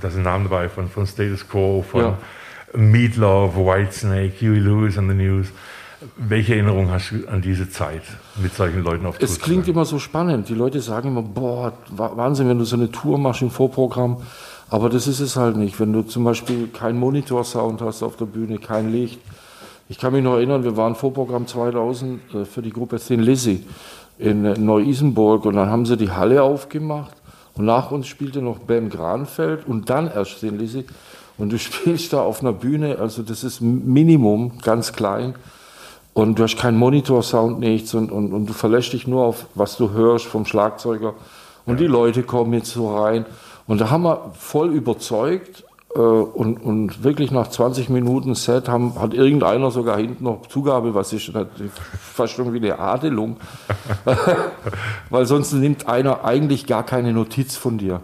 Da 0.00 0.10
sind 0.10 0.22
Namen 0.22 0.44
dabei 0.44 0.68
von, 0.70 0.88
von 0.88 1.06
Status 1.06 1.46
Quo, 1.46 1.84
von 1.88 2.00
Ja. 2.00 2.18
Meatloaf, 2.74 3.54
Whitesnake, 3.54 4.32
Huey 4.40 4.58
Lewis 4.58 4.96
and 4.96 5.10
the 5.10 5.16
News. 5.16 5.48
Welche 6.16 6.54
Erinnerung 6.54 6.90
hast 6.90 7.10
du 7.10 7.26
an 7.28 7.42
diese 7.42 7.70
Zeit 7.70 8.02
mit 8.40 8.54
solchen 8.54 8.82
Leuten 8.82 9.06
auf 9.06 9.18
Tour? 9.18 9.28
Es 9.28 9.38
klingt 9.38 9.68
immer 9.68 9.84
so 9.84 9.98
spannend. 9.98 10.48
Die 10.48 10.54
Leute 10.54 10.80
sagen 10.80 11.08
immer, 11.08 11.22
boah, 11.22 11.72
Wahnsinn, 11.90 12.48
wenn 12.48 12.58
du 12.58 12.64
so 12.64 12.76
eine 12.76 12.90
Tour 12.90 13.18
machst 13.18 13.42
im 13.42 13.50
Vorprogramm. 13.50 14.22
Aber 14.68 14.88
das 14.88 15.06
ist 15.06 15.20
es 15.20 15.36
halt 15.36 15.56
nicht. 15.56 15.78
Wenn 15.78 15.92
du 15.92 16.02
zum 16.02 16.24
Beispiel 16.24 16.68
keinen 16.68 16.98
Monitorsound 16.98 17.80
hast 17.82 18.02
auf 18.02 18.16
der 18.16 18.26
Bühne, 18.26 18.58
kein 18.58 18.90
Licht. 18.90 19.20
Ich 19.88 19.98
kann 19.98 20.12
mich 20.12 20.24
noch 20.24 20.34
erinnern, 20.34 20.64
wir 20.64 20.76
waren 20.76 20.96
Vorprogramm 20.96 21.46
2000 21.46 22.34
äh, 22.34 22.44
für 22.44 22.62
die 22.62 22.70
Gruppe 22.70 22.98
Thin 22.98 23.20
Lizzy 23.20 23.64
in 24.18 24.64
Neu-Isenburg 24.64 25.44
und 25.44 25.56
dann 25.56 25.68
haben 25.68 25.86
sie 25.86 25.96
die 25.96 26.10
Halle 26.10 26.42
aufgemacht 26.42 27.16
und 27.56 27.64
nach 27.64 27.90
uns 27.90 28.06
spielte 28.06 28.42
noch 28.42 28.58
Ben 28.58 28.90
Granfeld 28.90 29.66
und 29.66 29.88
dann 29.90 30.10
erst 30.10 30.42
Lizzy. 30.42 30.84
Und 31.38 31.52
du 31.52 31.58
spielst 31.58 32.12
da 32.12 32.20
auf 32.22 32.40
einer 32.40 32.52
Bühne, 32.52 32.98
also 32.98 33.22
das 33.22 33.44
ist 33.44 33.60
Minimum, 33.60 34.58
ganz 34.62 34.92
klein. 34.92 35.34
Und 36.12 36.38
du 36.38 36.44
hast 36.44 36.56
keinen 36.56 36.78
Monitorsound, 36.78 37.60
nichts 37.60 37.92
und, 37.92 38.10
und, 38.10 38.32
und 38.32 38.46
du 38.46 38.54
verlässt 38.54 38.94
dich 38.94 39.06
nur 39.06 39.24
auf, 39.24 39.46
was 39.54 39.76
du 39.76 39.90
hörst 39.90 40.24
vom 40.24 40.46
Schlagzeuger. 40.46 41.14
Und 41.66 41.74
ja. 41.74 41.80
die 41.80 41.86
Leute 41.86 42.22
kommen 42.22 42.54
jetzt 42.54 42.70
so 42.70 42.96
rein. 42.96 43.26
Und 43.66 43.80
da 43.80 43.90
haben 43.90 44.04
wir 44.04 44.32
voll 44.34 44.70
überzeugt 44.72 45.64
und, 46.00 46.58
und 46.58 47.04
wirklich 47.04 47.30
nach 47.30 47.48
20 47.48 47.88
Minuten 47.88 48.34
Set 48.34 48.68
haben, 48.68 49.00
hat 49.00 49.14
irgendeiner 49.14 49.70
sogar 49.70 49.96
hinten 49.96 50.24
noch 50.24 50.46
Zugabe, 50.46 50.94
was 50.94 51.12
ist 51.12 51.32
fast 52.00 52.34
schon 52.34 52.52
wie 52.52 52.58
eine 52.58 52.78
Adelung. 52.78 53.36
Weil 55.10 55.26
sonst 55.26 55.52
nimmt 55.52 55.88
einer 55.88 56.24
eigentlich 56.24 56.66
gar 56.66 56.84
keine 56.84 57.12
Notiz 57.12 57.56
von 57.56 57.78
dir. 57.78 58.00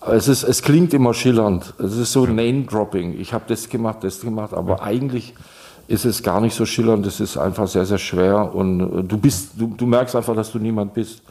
Es, 0.00 0.28
ist, 0.28 0.44
es 0.44 0.62
klingt 0.62 0.94
immer 0.94 1.14
schillernd. 1.14 1.74
Es 1.78 1.96
ist 1.96 2.12
so 2.12 2.26
Name-Dropping. 2.26 3.18
Ich 3.18 3.32
habe 3.32 3.44
das 3.48 3.68
gemacht, 3.68 3.98
das 4.02 4.20
gemacht, 4.20 4.54
aber 4.54 4.82
eigentlich 4.82 5.34
ist 5.88 6.04
es 6.04 6.22
gar 6.22 6.40
nicht 6.40 6.54
so 6.54 6.64
schillernd. 6.64 7.06
Es 7.06 7.20
ist 7.20 7.36
einfach 7.36 7.68
sehr, 7.68 7.86
sehr 7.86 7.98
schwer 7.98 8.54
und 8.54 8.80
äh, 8.80 9.02
du 9.02 9.18
bist, 9.18 9.50
du, 9.56 9.74
du 9.76 9.86
merkst 9.86 10.16
einfach, 10.16 10.34
dass 10.34 10.52
du 10.52 10.58
niemand 10.58 10.94
bist. 10.94 11.22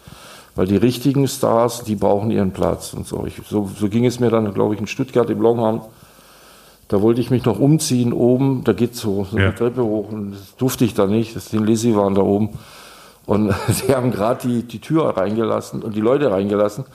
Weil 0.55 0.67
die 0.67 0.77
richtigen 0.77 1.27
Stars, 1.27 1.83
die 1.83 1.95
brauchen 1.95 2.31
ihren 2.31 2.51
Platz 2.51 2.93
und 2.93 3.05
so. 3.05 3.25
Ich, 3.25 3.41
so, 3.47 3.69
so 3.77 3.89
ging 3.89 4.05
es 4.05 4.19
mir 4.19 4.29
dann, 4.29 4.53
glaube 4.53 4.74
ich, 4.74 4.79
in 4.79 4.88
Stuttgart 4.88 5.29
im 5.29 5.41
Longhorn. 5.41 5.81
Da 6.88 7.01
wollte 7.01 7.19
ich 7.19 7.29
mich 7.29 7.43
noch 7.45 7.59
umziehen 7.59 8.13
oben, 8.13 8.63
da 8.63 8.71
geht 8.74 8.95
so, 8.95 9.25
so 9.25 9.38
ja. 9.38 9.45
eine 9.45 9.55
Treppe 9.55 9.83
hoch 9.83 10.12
und 10.12 10.31
das 10.31 10.55
durfte 10.55 10.85
ich 10.85 10.93
da 10.93 11.07
nicht. 11.07 11.35
Das, 11.35 11.50
die 11.50 11.57
Lizzie 11.57 11.95
waren 11.95 12.15
da 12.15 12.21
oben. 12.21 12.50
Und 13.25 13.53
sie 13.67 13.93
haben 13.93 14.12
gerade 14.12 14.47
die, 14.47 14.63
die 14.63 14.79
Tür 14.79 15.17
reingelassen 15.17 15.81
und 15.81 15.95
die 15.95 16.01
Leute 16.01 16.31
reingelassen. 16.31 16.85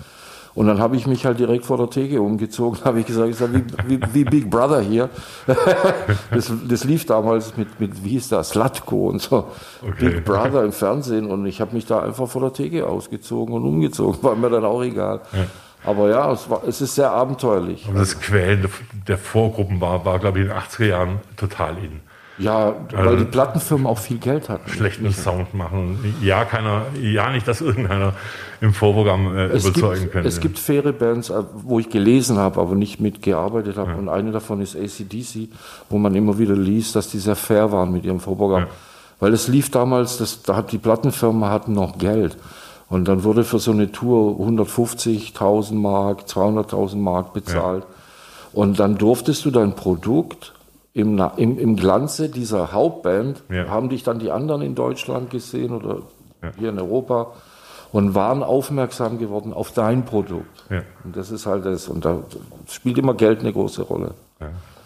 Und 0.61 0.67
dann 0.67 0.79
habe 0.79 0.95
ich 0.95 1.07
mich 1.07 1.25
halt 1.25 1.39
direkt 1.39 1.65
vor 1.65 1.79
der 1.79 1.89
Theke 1.89 2.21
umgezogen, 2.21 2.81
habe 2.85 3.01
ich 3.01 3.07
gesagt, 3.07 3.31
ich 3.31 3.37
sag, 3.37 3.49
wie, 3.55 3.65
wie, 3.87 3.99
wie, 4.13 4.25
Big 4.25 4.51
Brother 4.51 4.83
hier. 4.83 5.09
das, 6.31 6.53
das, 6.69 6.85
lief 6.85 7.07
damals 7.07 7.57
mit, 7.57 7.81
mit, 7.81 8.05
wie 8.05 8.11
hieß 8.11 8.29
das, 8.29 8.51
Slatko 8.51 9.09
und 9.09 9.23
so. 9.23 9.49
Okay. 9.81 10.11
Big 10.11 10.25
Brother 10.27 10.63
im 10.63 10.73
Fernsehen 10.73 11.31
und 11.31 11.47
ich 11.47 11.63
habe 11.63 11.75
mich 11.75 11.87
da 11.87 12.03
einfach 12.03 12.29
vor 12.29 12.43
der 12.43 12.53
Theke 12.53 12.87
ausgezogen 12.87 13.55
und 13.55 13.65
umgezogen, 13.65 14.19
war 14.23 14.37
mir 14.37 14.51
dann 14.51 14.67
auch 14.67 14.83
egal. 14.83 15.23
Ja. 15.33 15.47
Aber 15.83 16.11
ja, 16.11 16.31
es, 16.31 16.51
war, 16.51 16.63
es 16.69 16.83
ist 16.83 16.95
sehr 16.95 17.11
abenteuerlich. 17.11 17.87
Aber 17.89 18.01
das 18.01 18.21
Quälen 18.21 18.69
der 19.09 19.17
Vorgruppen 19.17 19.81
war, 19.81 20.05
war 20.05 20.19
glaube 20.19 20.41
ich, 20.41 20.45
in 20.45 20.51
den 20.51 20.59
80er 20.59 20.85
Jahren 20.85 21.21
total 21.39 21.79
in. 21.79 22.01
Ja, 22.41 22.75
weil 22.93 23.09
also, 23.09 23.17
die 23.17 23.31
Plattenfirmen 23.31 23.87
auch 23.87 23.99
viel 23.99 24.19
Geld 24.19 24.49
hatten. 24.49 24.69
Schlechten. 24.71 25.13
Sound 25.13 25.53
machen. 25.55 26.17
Ja, 26.23 26.45
keiner, 26.45 26.87
ja, 27.01 27.31
nicht, 27.31 27.47
dass 27.47 27.61
irgendeiner 27.61 28.15
im 28.61 28.73
Vorprogramm 28.73 29.37
äh, 29.37 29.47
überzeugen 29.47 30.01
gibt, 30.01 30.13
könnte. 30.13 30.29
Es 30.29 30.41
gibt 30.41 30.59
faire 30.59 30.93
Bands, 30.93 31.31
äh, 31.31 31.43
wo 31.53 31.79
ich 31.79 31.91
gelesen 31.91 32.39
habe, 32.39 32.61
aber 32.61 32.75
nicht 32.75 33.01
mitgearbeitet 33.01 33.77
habe. 33.77 33.91
Ja. 33.91 33.97
Und 33.97 34.09
eine 34.09 34.33
davon 34.33 34.61
ist 34.63 34.75
ACDC, 34.75 35.49
wo 35.91 35.99
man 35.99 36.15
immer 36.15 36.39
wieder 36.39 36.55
liest, 36.55 36.97
dass 36.97 37.09
die 37.09 37.19
sehr 37.19 37.37
fair 37.37 37.73
waren 37.73 37.93
mit 37.93 38.05
ihrem 38.05 38.21
Vorprogramm. 38.21 38.63
Ja. 38.63 38.69
Weil 39.21 39.35
es 39.35 39.49
lief 39.49 39.71
damals, 39.71 40.17
das, 40.17 40.43
da 40.43 40.57
hat 40.57 40.73
die 40.73 40.79
Plattenfirma 40.79 41.51
hatten 41.51 41.75
noch 41.75 41.99
Geld. 41.99 42.39
Und 42.89 43.07
dann 43.07 43.23
wurde 43.23 43.45
für 43.45 43.59
so 43.59 43.71
eine 43.71 43.93
Tour 43.93 44.41
150.000 44.41 45.75
Mark, 45.75 46.23
200.000 46.23 46.97
Mark 46.97 47.35
bezahlt. 47.35 47.85
Ja. 47.85 47.95
Und 48.53 48.81
dann 48.81 48.99
durftest 48.99 49.45
du 49.45 49.51
dein 49.51 49.77
Produkt 49.77 50.55
im, 51.01 51.23
im, 51.37 51.59
im 51.59 51.77
Glanze 51.77 52.29
dieser 52.29 52.73
Hauptband 52.73 53.43
ja. 53.49 53.69
haben 53.69 53.89
dich 53.89 54.03
dann 54.03 54.19
die 54.19 54.31
anderen 54.31 54.63
in 54.63 54.75
Deutschland 54.75 55.31
gesehen 55.31 55.73
oder 55.73 56.03
ja. 56.43 56.53
hier 56.59 56.69
in 56.71 56.79
Europa 56.79 57.33
und 57.93 58.15
waren 58.15 58.43
aufmerksam 58.43 59.19
geworden 59.19 59.53
auf 59.53 59.73
dein 59.73 60.05
Produkt. 60.05 60.65
Ja. 60.71 60.83
Und 61.05 61.17
das 61.17 61.31
ist 61.31 61.47
halt 61.47 61.67
das. 61.67 61.89
Und 61.89 62.05
da 62.05 62.23
spielt 62.69 62.99
immer 62.99 63.15
Geld 63.15 63.41
eine 63.41 63.53
große 63.53 63.83
Rolle. 63.83 64.15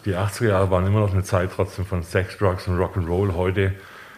Die 0.04 0.14
80er 0.14 0.48
Jahre 0.48 0.70
waren 0.70 0.86
immer 0.86 1.00
noch 1.00 1.12
eine 1.12 1.22
Zeit 1.22 1.50
trotzdem 1.54 1.86
von 1.86 2.02
Sex, 2.02 2.38
Drugs 2.38 2.66
und 2.66 2.78
Rock'n'Roll. 2.78 3.34
Heute 3.34 3.72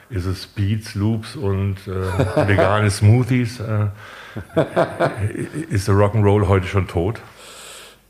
ist 0.08 0.24
es 0.24 0.46
Beats, 0.46 0.94
Loops 0.94 1.36
und 1.36 1.76
äh, 1.86 2.48
vegane 2.48 2.90
Smoothies. 2.90 3.60
Äh, 3.60 3.86
ist 5.70 5.88
der 5.88 5.94
Rock'n'Roll 5.94 6.48
heute 6.48 6.66
schon 6.66 6.86
tot? 6.86 7.20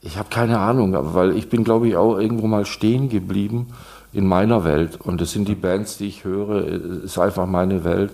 Ich 0.06 0.16
habe 0.16 0.28
keine 0.30 0.60
Ahnung, 0.60 0.96
weil 1.14 1.36
ich 1.36 1.48
bin, 1.48 1.64
glaube 1.64 1.88
ich, 1.88 1.96
auch 1.96 2.16
irgendwo 2.16 2.46
mal 2.46 2.64
stehen 2.64 3.08
geblieben 3.08 3.66
in 4.12 4.24
meiner 4.24 4.62
Welt. 4.64 5.00
Und 5.00 5.20
das 5.20 5.32
sind 5.32 5.48
die 5.48 5.56
Bands, 5.56 5.98
die 5.98 6.06
ich 6.06 6.22
höre, 6.22 6.64
ist 7.04 7.18
einfach 7.18 7.46
meine 7.46 7.82
Welt. 7.82 8.12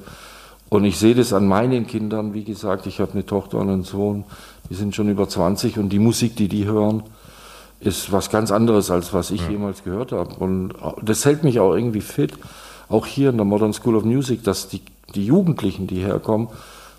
Und 0.71 0.85
ich 0.85 0.99
sehe 0.99 1.15
das 1.15 1.35
an 1.35 1.47
meinen 1.47 1.87
Kindern, 1.87 2.33
wie 2.33 2.45
gesagt, 2.45 2.87
ich 2.87 2.99
habe 2.99 3.13
eine 3.13 3.27
Tochter 3.27 3.59
und 3.59 3.69
einen 3.69 3.85
Sohn, 3.85 4.25
die 4.71 4.75
sind 4.75 4.95
schon 4.95 5.11
über 5.11 5.29
20 5.29 5.79
und 5.79 5.91
die 5.91 5.99
Musik, 5.99 6.35
die 6.35 6.49
die 6.49 6.65
hören, 6.65 7.03
ist 7.81 8.11
was 8.11 8.31
ganz 8.31 8.51
anderes, 8.51 8.91
als 8.91 9.13
was 9.13 9.31
ich 9.31 9.43
ja. 9.43 9.51
jemals 9.51 9.85
gehört 9.85 10.13
habe. 10.13 10.35
Und 10.37 10.73
das 11.03 11.27
hält 11.27 11.45
mich 11.45 11.61
auch 11.61 11.75
irgendwie 11.75 12.01
fit, 12.01 12.33
auch 12.89 13.05
hier 13.05 13.29
in 13.29 13.37
der 13.37 13.45
Modern 13.45 13.75
School 13.75 13.97
of 13.97 14.05
Music, 14.05 14.45
dass 14.45 14.69
die, 14.69 14.81
die 15.15 15.27
Jugendlichen, 15.27 15.89
die 15.89 16.01
herkommen, 16.01 16.49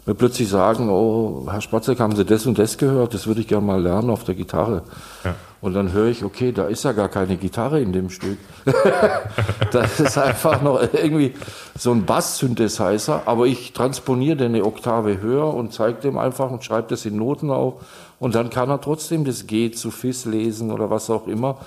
mir 0.06 0.16
plötzlich 0.16 0.50
sagen, 0.50 0.90
oh, 0.90 1.48
Herr 1.50 1.62
Spatzek, 1.62 2.00
haben 2.00 2.16
Sie 2.16 2.26
das 2.26 2.46
und 2.46 2.60
das 2.60 2.78
gehört? 2.78 3.14
Das 3.14 3.28
würde 3.28 3.42
ich 3.42 3.48
gerne 3.48 3.66
mal 3.66 3.82
lernen 3.82 4.10
auf 4.10 4.24
der 4.24 4.36
Gitarre. 4.36 4.84
Ja. 5.24 5.36
Und 5.62 5.74
dann 5.74 5.94
höre 5.94 6.08
ich, 6.08 6.26
okay, 6.26 6.52
da 6.52 6.66
ist 6.66 6.84
ja 6.84 6.92
gar 6.92 7.08
keine 7.08 7.38
Gitarre 7.38 7.80
in 7.80 7.94
dem 7.94 8.10
Stück. 8.10 8.38
das 9.72 10.00
ist 10.02 10.18
einfach 10.18 10.62
noch 10.62 10.82
irgendwie 10.82 11.34
so 11.78 11.92
ein 11.92 12.06
Bass-Synthesizer, 12.06 13.24
aber 13.26 13.46
ich 13.46 13.72
transponiere 13.72 14.36
den 14.36 14.56
eine 14.56 14.66
Oktave 14.66 15.22
höher 15.22 15.54
und 15.54 15.72
zeige 15.72 16.02
dem 16.02 16.18
einfach 16.18 16.52
und 16.52 16.66
schreibe 16.66 16.90
das 16.90 17.06
in 17.06 17.16
Noten 17.16 17.50
auf. 17.50 17.76
Und 18.20 18.36
dann 18.36 18.50
kann 18.50 18.70
er 18.70 18.82
trotzdem 18.82 19.24
das 19.24 19.48
G 19.48 19.72
zu 19.72 19.90
Fis 19.90 20.26
lesen 20.26 20.72
oder 20.72 20.90
was 20.90 21.10
auch 21.10 21.28
immer 21.28 21.60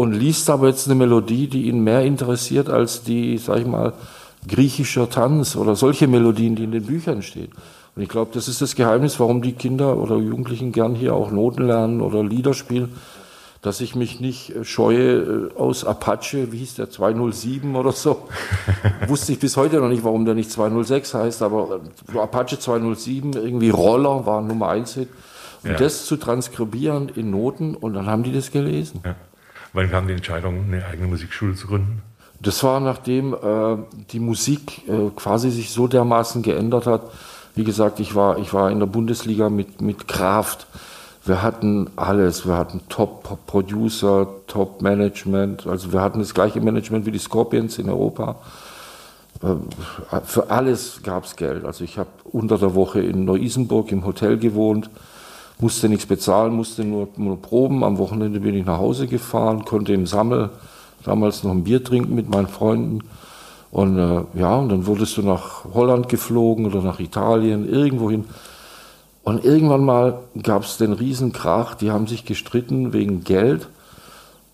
und 0.00 0.12
liest 0.12 0.48
aber 0.48 0.68
jetzt 0.68 0.86
eine 0.86 0.94
Melodie, 0.94 1.46
die 1.46 1.68
ihn 1.68 1.84
mehr 1.84 2.02
interessiert 2.02 2.70
als 2.70 3.02
die, 3.02 3.36
sag 3.36 3.58
ich 3.58 3.66
mal, 3.66 3.92
griechischer 4.46 5.10
Tanz 5.10 5.56
oder 5.56 5.76
solche 5.76 6.08
Melodien, 6.08 6.56
die 6.56 6.64
in 6.64 6.72
den 6.72 6.86
Büchern 6.86 7.22
stehen. 7.22 7.50
Und 7.96 8.02
ich 8.02 8.08
glaube, 8.08 8.30
das 8.32 8.48
ist 8.48 8.62
das 8.62 8.74
Geheimnis, 8.74 9.20
warum 9.20 9.42
die 9.42 9.52
Kinder 9.52 9.96
oder 9.96 10.16
Jugendlichen 10.16 10.72
gern 10.72 10.94
hier 10.94 11.14
auch 11.14 11.30
Noten 11.30 11.66
lernen 11.66 12.00
oder 12.00 12.22
Lieder 12.22 12.54
spielen, 12.54 12.94
dass 13.62 13.80
ich 13.80 13.94
mich 13.94 14.20
nicht 14.20 14.54
äh, 14.54 14.64
scheue 14.64 15.50
äh, 15.52 15.58
aus 15.58 15.84
Apache, 15.84 16.52
wie 16.52 16.58
hieß 16.58 16.76
der, 16.76 16.90
207 16.90 17.76
oder 17.76 17.92
so. 17.92 18.28
Wusste 19.06 19.32
ich 19.32 19.38
bis 19.38 19.56
heute 19.56 19.80
noch 19.80 19.88
nicht, 19.88 20.04
warum 20.04 20.24
der 20.24 20.34
nicht 20.34 20.50
206 20.50 21.14
heißt, 21.14 21.42
aber 21.42 21.80
äh, 22.14 22.18
Apache 22.18 22.58
207, 22.58 23.34
irgendwie 23.34 23.70
Roller 23.70 24.24
war 24.24 24.40
Nummer 24.40 24.68
1 24.70 24.94
Hit. 24.94 25.08
Und 25.62 25.72
ja. 25.72 25.76
das 25.76 26.06
zu 26.06 26.16
transkribieren 26.16 27.10
in 27.10 27.30
Noten 27.30 27.74
und 27.74 27.92
dann 27.92 28.06
haben 28.06 28.22
die 28.22 28.32
das 28.32 28.50
gelesen. 28.50 29.02
Ja. 29.04 29.14
Wann 29.74 29.90
kam 29.90 30.06
die 30.06 30.14
Entscheidung, 30.14 30.64
eine 30.64 30.86
eigene 30.86 31.08
Musikschule 31.08 31.54
zu 31.54 31.66
gründen? 31.66 32.02
Das 32.40 32.64
war 32.64 32.80
nachdem 32.80 33.34
äh, 33.34 33.76
die 34.12 34.20
Musik 34.20 34.88
äh, 34.88 35.10
quasi 35.14 35.50
sich 35.50 35.70
so 35.70 35.86
dermaßen 35.86 36.42
geändert 36.42 36.86
hat. 36.86 37.02
Wie 37.54 37.64
gesagt, 37.64 38.00
ich 38.00 38.14
war, 38.14 38.38
ich 38.38 38.54
war 38.54 38.70
in 38.70 38.78
der 38.78 38.86
Bundesliga 38.86 39.50
mit, 39.50 39.82
mit 39.82 40.08
Kraft. 40.08 40.66
Wir 41.24 41.42
hatten 41.42 41.90
alles. 41.96 42.46
Wir 42.46 42.56
hatten 42.56 42.80
Top-Producer, 42.88 44.26
Top-Management. 44.46 45.66
Also 45.66 45.92
wir 45.92 46.00
hatten 46.00 46.20
das 46.20 46.32
gleiche 46.32 46.62
Management 46.62 47.04
wie 47.04 47.10
die 47.10 47.18
Scorpions 47.18 47.78
in 47.78 47.90
Europa. 47.90 48.36
Äh, 49.42 50.20
für 50.24 50.50
alles 50.50 51.02
gab 51.02 51.24
es 51.24 51.36
Geld. 51.36 51.66
Also 51.66 51.84
ich 51.84 51.98
habe 51.98 52.08
unter 52.24 52.56
der 52.56 52.74
Woche 52.74 53.00
in 53.00 53.26
Neu-Isenburg 53.26 53.92
im 53.92 54.06
Hotel 54.06 54.38
gewohnt, 54.38 54.88
musste 55.58 55.90
nichts 55.90 56.06
bezahlen, 56.06 56.54
musste 56.54 56.84
nur, 56.84 57.08
nur 57.16 57.40
proben. 57.40 57.84
Am 57.84 57.98
Wochenende 57.98 58.40
bin 58.40 58.54
ich 58.54 58.64
nach 58.64 58.78
Hause 58.78 59.06
gefahren, 59.06 59.66
konnte 59.66 59.92
im 59.92 60.06
Sammel 60.06 60.48
damals 61.04 61.44
noch 61.44 61.52
ein 61.52 61.64
Bier 61.64 61.82
trinken 61.82 62.14
mit 62.14 62.28
meinen 62.28 62.48
Freunden. 62.48 63.00
Und 63.70 63.98
äh, 63.98 64.22
ja, 64.34 64.56
und 64.56 64.70
dann 64.70 64.86
wurdest 64.86 65.16
du 65.16 65.22
nach 65.22 65.64
Holland 65.74 66.08
geflogen 66.08 66.66
oder 66.66 66.82
nach 66.82 66.98
Italien, 66.98 67.68
irgendwohin. 67.68 68.24
Und 69.22 69.44
irgendwann 69.44 69.84
mal 69.84 70.18
gab 70.42 70.64
es 70.64 70.76
den 70.76 70.92
Riesenkrach, 70.92 71.74
die 71.74 71.90
haben 71.90 72.06
sich 72.06 72.24
gestritten 72.24 72.92
wegen 72.92 73.22
Geld. 73.22 73.68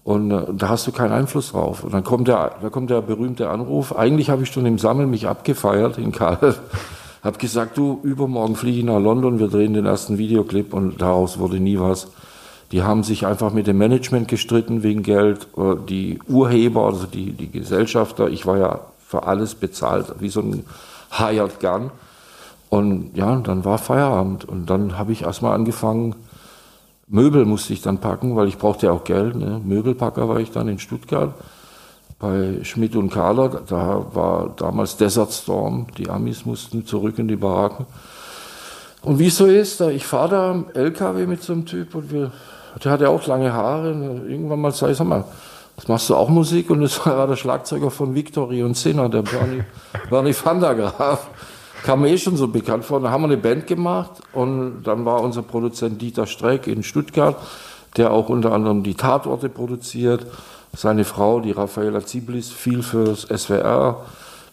Und 0.04 0.30
äh, 0.30 0.42
da 0.52 0.68
hast 0.68 0.86
du 0.86 0.92
keinen 0.92 1.12
Einfluss 1.12 1.52
drauf. 1.52 1.82
Und 1.82 1.94
dann 1.94 2.04
kommt 2.04 2.28
der, 2.28 2.52
da 2.60 2.68
kommt 2.68 2.90
der 2.90 3.00
berühmte 3.00 3.48
Anruf. 3.48 3.96
Eigentlich 3.96 4.30
habe 4.30 4.42
ich 4.42 4.50
schon 4.50 4.66
im 4.66 4.78
Sammeln 4.78 5.10
mich 5.10 5.26
abgefeiert 5.26 5.98
in 5.98 6.12
Karl. 6.12 6.54
hab 7.22 7.38
gesagt, 7.38 7.76
du, 7.76 8.00
übermorgen 8.02 8.54
fliege 8.54 8.78
ich 8.78 8.84
nach 8.84 9.00
London, 9.00 9.38
wir 9.38 9.48
drehen 9.48 9.74
den 9.74 9.86
ersten 9.86 10.16
Videoclip 10.18 10.72
und 10.74 11.00
daraus 11.00 11.38
wurde 11.38 11.58
nie 11.58 11.78
was. 11.78 12.08
Die 12.72 12.82
haben 12.82 13.04
sich 13.04 13.26
einfach 13.26 13.52
mit 13.52 13.66
dem 13.66 13.78
Management 13.78 14.28
gestritten 14.28 14.82
wegen 14.82 15.02
Geld. 15.02 15.46
Äh, 15.56 15.76
die 15.88 16.18
Urheber, 16.28 16.86
also 16.86 17.06
die, 17.06 17.32
die 17.32 17.50
Gesellschafter, 17.50 18.28
ich 18.28 18.46
war 18.46 18.58
ja 18.58 18.80
für 19.06 19.24
alles 19.24 19.54
bezahlt, 19.54 20.14
wie 20.18 20.28
so 20.28 20.40
ein 20.40 20.64
Hired 21.10 21.60
Gun. 21.60 21.90
Und 22.68 23.16
ja, 23.16 23.36
dann 23.36 23.64
war 23.64 23.78
Feierabend. 23.78 24.44
Und 24.44 24.68
dann 24.68 24.98
habe 24.98 25.12
ich 25.12 25.22
erstmal 25.22 25.54
angefangen, 25.54 26.16
Möbel 27.08 27.44
musste 27.44 27.72
ich 27.72 27.82
dann 27.82 27.98
packen, 27.98 28.34
weil 28.34 28.48
ich 28.48 28.58
brauchte 28.58 28.86
ja 28.86 28.92
auch 28.92 29.04
Geld. 29.04 29.36
Ne? 29.36 29.60
Möbelpacker 29.64 30.28
war 30.28 30.40
ich 30.40 30.50
dann 30.50 30.66
in 30.66 30.80
Stuttgart 30.80 31.34
bei 32.18 32.64
Schmidt 32.64 32.96
und 32.96 33.10
Kahler. 33.10 33.62
Da 33.68 34.06
war 34.12 34.52
damals 34.56 34.96
Desert 34.96 35.32
Storm. 35.32 35.86
Die 35.98 36.10
Amis 36.10 36.44
mussten 36.44 36.84
zurück 36.84 37.18
in 37.18 37.28
die 37.28 37.36
Baracken. 37.36 37.86
Und 39.02 39.20
wie 39.20 39.28
es 39.28 39.36
so 39.36 39.46
ist, 39.46 39.80
ich 39.80 40.04
fahre 40.04 40.28
da 40.30 40.50
am 40.50 40.66
LKW 40.74 41.26
mit 41.26 41.40
so 41.40 41.52
einem 41.52 41.64
Typ 41.64 41.94
und 41.94 42.10
wir, 42.10 42.32
der 42.82 42.92
hatte 42.92 43.08
auch 43.08 43.26
lange 43.26 43.52
Haare. 43.52 43.92
Und 43.92 44.30
irgendwann 44.30 44.60
mal 44.60 44.72
sag 44.72 44.90
ich, 44.90 44.96
sag 44.96 45.06
mal, 45.06 45.24
das 45.76 45.88
machst 45.88 46.08
du 46.10 46.14
auch 46.14 46.28
Musik? 46.28 46.70
Und 46.70 46.80
das 46.82 47.04
war 47.06 47.26
der 47.26 47.36
Schlagzeuger 47.36 47.90
von 47.90 48.14
Victory 48.14 48.62
und 48.62 48.76
Sinner, 48.76 49.08
der 49.08 49.22
Bernie, 49.22 49.64
Bernie 50.10 50.34
van 50.34 50.60
der 50.60 50.74
Graaf 50.74 51.28
kam 51.86 52.00
mir 52.00 52.08
eh 52.08 52.18
schon 52.18 52.36
so 52.36 52.48
bekannt 52.48 52.84
vor. 52.84 53.00
Dann 53.00 53.12
haben 53.12 53.22
wir 53.22 53.28
eine 53.28 53.36
Band 53.36 53.68
gemacht 53.68 54.10
und 54.32 54.82
dann 54.82 55.04
war 55.04 55.20
unser 55.20 55.42
Produzent 55.42 56.02
Dieter 56.02 56.26
Streck 56.26 56.66
in 56.66 56.82
Stuttgart, 56.82 57.36
der 57.96 58.10
auch 58.10 58.28
unter 58.28 58.52
anderem 58.52 58.82
die 58.82 58.94
Tatorte 58.94 59.48
produziert. 59.48 60.26
Seine 60.76 61.04
Frau, 61.04 61.38
die 61.38 61.52
Raffaella 61.52 62.04
Ziblis, 62.04 62.50
viel 62.50 62.82
fürs 62.82 63.22
SWR 63.22 64.04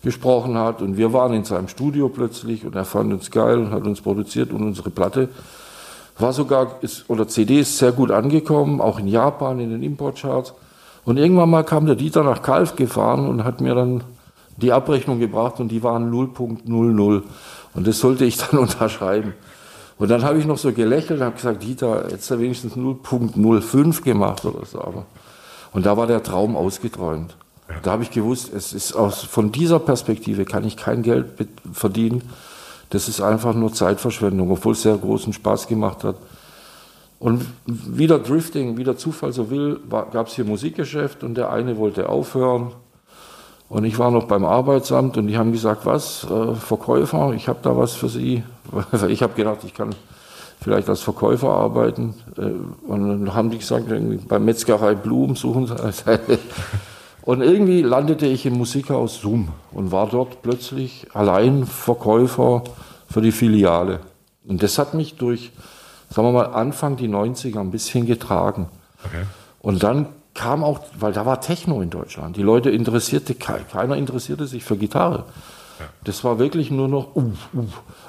gesprochen 0.04 0.60
hat. 0.60 0.84
Und 0.84 0.96
wir 0.96 1.12
waren 1.12 1.34
in 1.34 1.44
seinem 1.44 1.70
Studio 1.70 2.08
plötzlich 2.10 2.66
und 2.66 2.76
er 2.76 2.86
fand 2.86 3.12
uns 3.12 3.32
geil 3.32 3.58
und 3.58 3.72
hat 3.72 3.84
uns 3.84 4.02
produziert 4.02 4.52
und 4.52 4.62
unsere 4.62 4.92
Platte 4.92 5.30
war 6.18 6.34
sogar, 6.34 6.78
ist, 6.82 7.10
oder 7.10 7.28
CD 7.28 7.60
ist 7.60 7.78
sehr 7.78 7.92
gut 7.92 8.12
angekommen, 8.12 8.82
auch 8.82 9.00
in 9.00 9.08
Japan, 9.08 9.60
in 9.60 9.72
den 9.72 9.84
Importcharts. 9.84 10.54
Und 11.06 11.18
irgendwann 11.18 11.50
mal 11.50 11.64
kam 11.64 11.86
der 11.86 11.96
Dieter 11.96 12.24
nach 12.24 12.42
Kalf 12.42 12.76
gefahren 12.76 13.28
und 13.28 13.44
hat 13.44 13.62
mir 13.62 13.76
dann 13.76 14.04
die 14.58 14.72
Abrechnung 14.72 15.20
gebracht 15.20 15.60
und 15.60 15.70
die 15.70 15.84
waren 15.84 16.12
0.00. 16.12 17.24
Und 17.74 17.88
das 17.88 18.00
sollte 18.00 18.26
ich 18.26 18.38
dann 18.50 18.60
unterschreiben. 18.60 19.34
Und 19.98 20.10
dann 20.10 20.24
habe 20.24 20.40
ich 20.40 20.46
noch 20.46 20.58
so 20.58 20.72
gelächelt 20.72 21.20
und 21.20 21.26
habe 21.26 21.36
gesagt, 21.36 21.64
Dieter, 21.64 22.10
jetzt 22.10 22.30
er 22.32 22.40
wenigstens 22.40 22.76
0.05 22.76 24.02
gemacht 24.04 24.46
oder 24.46 24.66
so. 24.66 24.82
Aber 24.82 25.06
und 25.74 25.86
da 25.86 25.98
war 25.98 26.08
der 26.08 26.24
Traum 26.24 26.56
ausgeträumt. 26.56 27.36
Da 27.82 27.92
habe 27.92 28.04
ich 28.04 28.12
gewusst, 28.12 28.54
es 28.54 28.74
ist 28.74 28.94
aus, 28.94 29.24
von 29.24 29.52
dieser 29.52 29.80
Perspektive 29.80 30.46
kann 30.46 30.64
ich 30.66 30.78
kein 30.78 31.02
Geld 31.02 31.26
verdienen. 31.72 32.22
Das 32.94 33.10
ist 33.10 33.22
einfach 33.22 33.54
nur 33.54 33.74
Zeitverschwendung, 33.74 34.52
obwohl 34.52 34.74
es 34.74 34.84
sehr 34.84 34.96
großen 34.96 35.34
Spaß 35.34 35.68
gemacht 35.68 36.04
hat. 36.04 36.16
Und 37.20 37.46
wieder 37.66 38.20
Drifting, 38.20 38.78
wie 38.78 38.84
der 38.84 38.98
Zufall 38.98 39.34
so 39.34 39.50
will, 39.50 39.80
gab 39.90 40.28
es 40.28 40.36
hier 40.36 40.46
Musikgeschäft 40.46 41.24
und 41.24 41.36
der 41.36 41.52
eine 41.52 41.78
wollte 41.78 42.10
aufhören 42.10 42.72
und 43.74 43.86
ich 43.86 43.98
war 43.98 44.12
noch 44.12 44.26
beim 44.26 44.46
Arbeitsamt 44.46 45.18
und 45.18 45.26
die 45.26 45.36
haben 45.36 45.52
gesagt, 45.52 45.86
was, 45.88 46.26
äh, 46.26 46.54
Verkäufer, 46.54 47.34
ich 47.34 47.48
habe 47.48 47.58
da 47.64 47.76
was 47.76 47.94
für 47.94 48.08
Sie. 48.08 48.44
ich 49.10 49.24
habe 49.24 49.34
gedacht, 49.34 49.64
ich 49.64 49.74
kann 49.74 49.96
vielleicht 50.62 50.90
als 50.90 51.02
Verkäufer 51.02 51.50
arbeiten. 51.50 52.14
Äh, 52.38 52.52
und 52.88 53.10
dann 53.10 53.34
haben 53.34 53.50
die 53.50 53.58
gesagt, 53.58 53.86
bei 54.28 54.38
Metzgerei 54.38 54.94
Blum 54.94 55.36
suchen 55.36 55.66
Sie. 55.66 55.74
Und 57.24 57.42
irgendwie 57.42 57.82
landete 57.82 58.26
ich 58.26 58.46
im 58.46 58.58
Musikhaus 58.58 59.22
Zoom 59.22 59.50
und 59.72 59.92
war 59.92 60.08
dort 60.08 60.42
plötzlich 60.42 61.08
allein 61.14 61.66
Verkäufer 61.66 62.64
für 63.10 63.22
die 63.22 63.32
Filiale. 63.32 64.02
Und 64.46 64.62
das 64.62 64.78
hat 64.78 64.94
mich 64.94 65.16
durch, 65.16 65.52
sagen 66.10 66.28
wir 66.28 66.34
mal, 66.34 66.48
Anfang 66.48 66.98
die 66.98 67.08
90er 67.08 67.60
ein 67.60 67.72
bisschen 67.72 68.06
getragen. 68.06 68.68
Okay. 69.06 69.24
Und 69.62 69.84
dann 69.84 70.08
kam 70.34 70.64
auch, 70.64 70.82
weil 71.00 71.14
da 71.14 71.26
war 71.26 71.40
Techno 71.40 71.82
in 71.82 71.90
Deutschland. 71.90 72.36
Die 72.36 72.42
Leute 72.42 72.70
interessierte, 72.70 73.36
keiner 73.36 73.96
interessierte 73.96 74.46
sich 74.48 74.64
für 74.64 74.76
Gitarre. 74.76 75.26
Das 76.04 76.24
war 76.24 76.40
wirklich 76.40 76.72
nur 76.72 76.88
noch, 76.88 77.16
uh, 77.16 77.32
uh. 77.54 77.66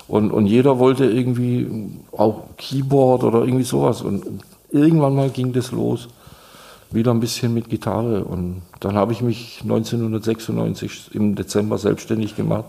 Und, 0.07 0.31
und 0.33 0.47
jeder 0.47 0.79
wollte 0.79 1.07
irgendwie 1.07 1.99
auch 2.13 2.45
Keyboard 2.57 3.25
oder 3.25 3.41
irgendwie 3.41 3.65
sowas. 3.65 4.03
Und 4.03 4.25
irgendwann 4.71 5.15
mal 5.15 5.31
ging 5.31 5.53
das 5.53 5.73
los. 5.73 6.09
Wieder 6.95 7.11
ein 7.11 7.21
bisschen 7.21 7.53
mit 7.53 7.69
Gitarre. 7.69 8.25
Und 8.25 8.63
dann 8.81 8.95
habe 8.97 9.13
ich 9.13 9.21
mich 9.21 9.61
1996 9.63 11.15
im 11.15 11.35
Dezember 11.35 11.77
selbstständig 11.77 12.37
gemacht. 12.37 12.65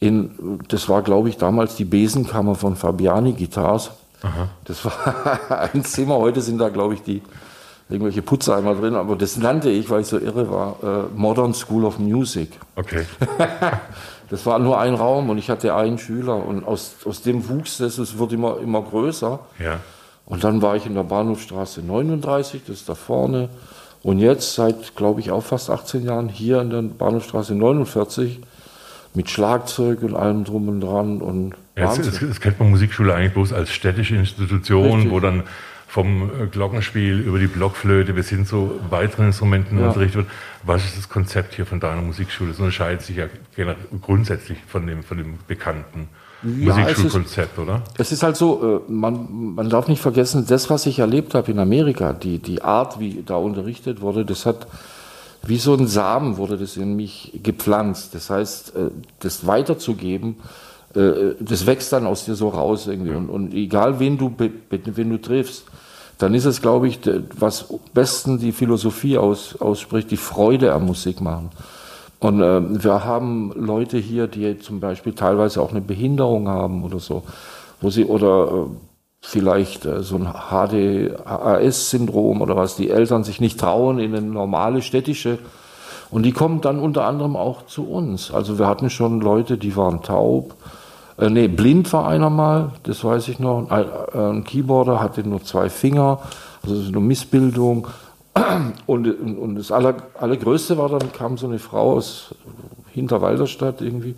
In, 0.00 0.58
das 0.68 0.88
war, 0.88 1.02
glaube 1.02 1.28
ich, 1.28 1.36
damals 1.36 1.76
die 1.76 1.84
Besenkammer 1.84 2.54
von 2.54 2.74
Fabiani 2.74 3.34
Guitars. 3.34 3.90
Aha. 4.22 4.48
Das 4.64 4.84
war 4.84 5.70
ein 5.74 5.84
Zimmer. 5.84 6.16
Heute 6.16 6.40
sind 6.40 6.58
da, 6.58 6.70
glaube 6.70 6.94
ich, 6.94 7.02
die 7.02 7.22
irgendwelche 7.88 8.22
Putzeimer 8.22 8.74
drin, 8.74 8.94
aber 8.94 9.16
das 9.16 9.36
nannte 9.36 9.70
ich, 9.70 9.90
weil 9.90 10.00
ich 10.00 10.06
so 10.06 10.18
irre 10.18 10.50
war, 10.50 10.76
äh, 10.82 11.02
Modern 11.14 11.54
School 11.54 11.84
of 11.84 11.98
Music. 11.98 12.50
Okay. 12.76 13.04
das 14.30 14.46
war 14.46 14.58
nur 14.58 14.80
ein 14.80 14.94
Raum 14.94 15.30
und 15.30 15.38
ich 15.38 15.50
hatte 15.50 15.74
einen 15.74 15.98
Schüler 15.98 16.36
und 16.36 16.64
aus, 16.64 16.96
aus 17.04 17.22
dem 17.22 17.48
wuchs 17.48 17.78
das, 17.78 17.98
es 17.98 18.18
wird 18.18 18.32
immer, 18.32 18.58
immer 18.60 18.82
größer. 18.82 19.38
Ja. 19.58 19.80
Und 20.32 20.44
dann 20.44 20.62
war 20.62 20.76
ich 20.76 20.86
in 20.86 20.94
der 20.94 21.02
Bahnhofstraße 21.02 21.82
39, 21.82 22.62
das 22.66 22.76
ist 22.76 22.88
da 22.88 22.94
vorne. 22.94 23.50
Und 24.02 24.18
jetzt 24.18 24.54
seit, 24.54 24.96
glaube 24.96 25.20
ich, 25.20 25.30
auch 25.30 25.42
fast 25.42 25.68
18 25.68 26.06
Jahren 26.06 26.30
hier 26.30 26.62
in 26.62 26.70
der 26.70 26.80
Bahnhofstraße 26.80 27.54
49 27.54 28.40
mit 29.12 29.28
Schlagzeug 29.28 30.02
und 30.02 30.16
allem 30.16 30.44
drum 30.44 30.70
und 30.70 30.80
dran. 30.80 31.20
Und 31.20 31.52
das, 31.74 32.00
das, 32.18 32.40
kennt 32.40 32.58
man 32.60 32.70
Musikschule 32.70 33.14
eigentlich 33.14 33.34
bloß 33.34 33.52
als 33.52 33.72
städtische 33.72 34.16
Institution, 34.16 34.92
Richtig. 34.92 35.10
wo 35.10 35.20
dann 35.20 35.42
vom 35.86 36.30
äh, 36.30 36.46
Glockenspiel 36.46 37.20
über 37.20 37.38
die 37.38 37.46
Blockflöte 37.46 38.14
bis 38.14 38.30
hin 38.30 38.46
zu 38.46 38.80
weiteren 38.88 39.26
Instrumenten 39.26 39.78
ja. 39.78 39.88
unterrichtet 39.88 40.16
wird. 40.16 40.28
Was 40.62 40.82
ist 40.86 40.96
das 40.96 41.10
Konzept 41.10 41.52
hier 41.52 41.66
von 41.66 41.78
deiner 41.78 42.00
Musikschule? 42.00 42.52
Es 42.52 42.58
unterscheidet 42.58 43.02
sich 43.02 43.18
ja 43.18 43.26
grundsätzlich 44.00 44.56
von 44.66 44.86
dem, 44.86 45.02
von 45.02 45.18
dem 45.18 45.40
bekannten 45.46 46.08
ja, 46.42 46.76
Musikschulkonzept, 46.76 47.58
oder? 47.58 47.82
Es 47.98 48.12
ist 48.12 48.22
halt 48.22 48.36
so, 48.36 48.82
äh, 48.88 48.92
man, 48.92 49.54
man 49.54 49.70
darf 49.70 49.88
nicht 49.88 50.00
vergessen, 50.00 50.46
das, 50.46 50.70
was 50.70 50.86
ich 50.86 50.98
erlebt 50.98 51.34
habe 51.34 51.50
in 51.50 51.58
Amerika, 51.58 52.12
die, 52.12 52.38
die 52.38 52.62
Art, 52.62 52.98
wie 53.00 53.22
da 53.24 53.36
unterrichtet 53.36 54.00
wurde, 54.00 54.24
das 54.24 54.46
hat 54.46 54.66
wie 55.44 55.58
so 55.58 55.74
ein 55.74 55.88
Samen 55.88 56.36
wurde 56.36 56.56
das 56.56 56.76
in 56.76 56.94
mich 56.94 57.32
gepflanzt. 57.42 58.14
Das 58.14 58.30
heißt, 58.30 58.76
äh, 58.76 58.90
das 59.20 59.46
weiterzugeben, 59.46 60.36
das 60.94 61.64
wächst 61.64 61.90
dann 61.94 62.06
aus 62.06 62.26
dir 62.26 62.34
so 62.34 62.50
raus 62.50 62.86
irgendwie. 62.86 63.12
Und, 63.14 63.30
und 63.30 63.54
egal 63.54 63.98
wen 63.98 64.18
du, 64.18 64.30
wen 64.38 65.08
du 65.08 65.16
triffst, 65.16 65.64
dann 66.18 66.34
ist 66.34 66.44
es, 66.44 66.60
glaube 66.60 66.86
ich, 66.86 67.00
was 67.38 67.66
besten 67.94 68.38
die 68.38 68.52
Philosophie 68.52 69.16
aus, 69.16 69.56
ausspricht, 69.60 70.10
die 70.10 70.16
Freude 70.16 70.72
am 70.72 70.86
Musik 70.86 71.20
machen. 71.20 71.50
Und 72.22 72.40
äh, 72.40 72.84
wir 72.84 73.04
haben 73.04 73.52
Leute 73.56 73.98
hier, 73.98 74.28
die 74.28 74.56
zum 74.56 74.78
Beispiel 74.78 75.12
teilweise 75.12 75.60
auch 75.60 75.72
eine 75.72 75.80
Behinderung 75.80 76.46
haben 76.46 76.84
oder 76.84 77.00
so, 77.00 77.24
wo 77.80 77.90
sie 77.90 78.04
oder 78.04 78.46
äh, 78.46 78.66
vielleicht 79.20 79.86
äh, 79.86 80.04
so 80.04 80.18
ein 80.18 80.32
HDAS-Syndrom 80.32 82.40
oder 82.40 82.54
was, 82.54 82.76
die 82.76 82.90
Eltern 82.90 83.24
sich 83.24 83.40
nicht 83.40 83.58
trauen 83.58 83.98
in 83.98 84.14
eine 84.14 84.24
normale 84.24 84.82
städtische. 84.82 85.40
Und 86.12 86.22
die 86.22 86.30
kommen 86.30 86.60
dann 86.60 86.78
unter 86.78 87.06
anderem 87.06 87.34
auch 87.34 87.66
zu 87.66 87.90
uns. 87.90 88.32
Also 88.32 88.56
wir 88.56 88.68
hatten 88.68 88.88
schon 88.88 89.20
Leute, 89.20 89.58
die 89.58 89.74
waren 89.74 90.02
taub, 90.02 90.54
äh, 91.18 91.28
nee, 91.28 91.48
blind 91.48 91.92
war 91.92 92.06
einer 92.06 92.30
mal, 92.30 92.70
das 92.84 93.02
weiß 93.02 93.26
ich 93.26 93.40
noch. 93.40 93.68
Ein, 93.68 93.86
ein 94.14 94.44
Keyboarder 94.44 95.00
hatte 95.00 95.28
nur 95.28 95.42
zwei 95.42 95.68
Finger, 95.68 96.20
also 96.62 96.86
eine 96.86 97.00
Missbildung. 97.00 97.88
Und, 98.86 99.06
und 99.06 99.56
das 99.56 99.70
aller, 99.70 99.94
Allergrößte 100.18 100.78
war 100.78 100.88
dann, 100.88 101.12
kam 101.12 101.36
so 101.36 101.46
eine 101.46 101.58
Frau 101.58 101.94
aus 101.94 102.34
Hinterwalderstadt 102.92 103.82
irgendwie. 103.82 104.14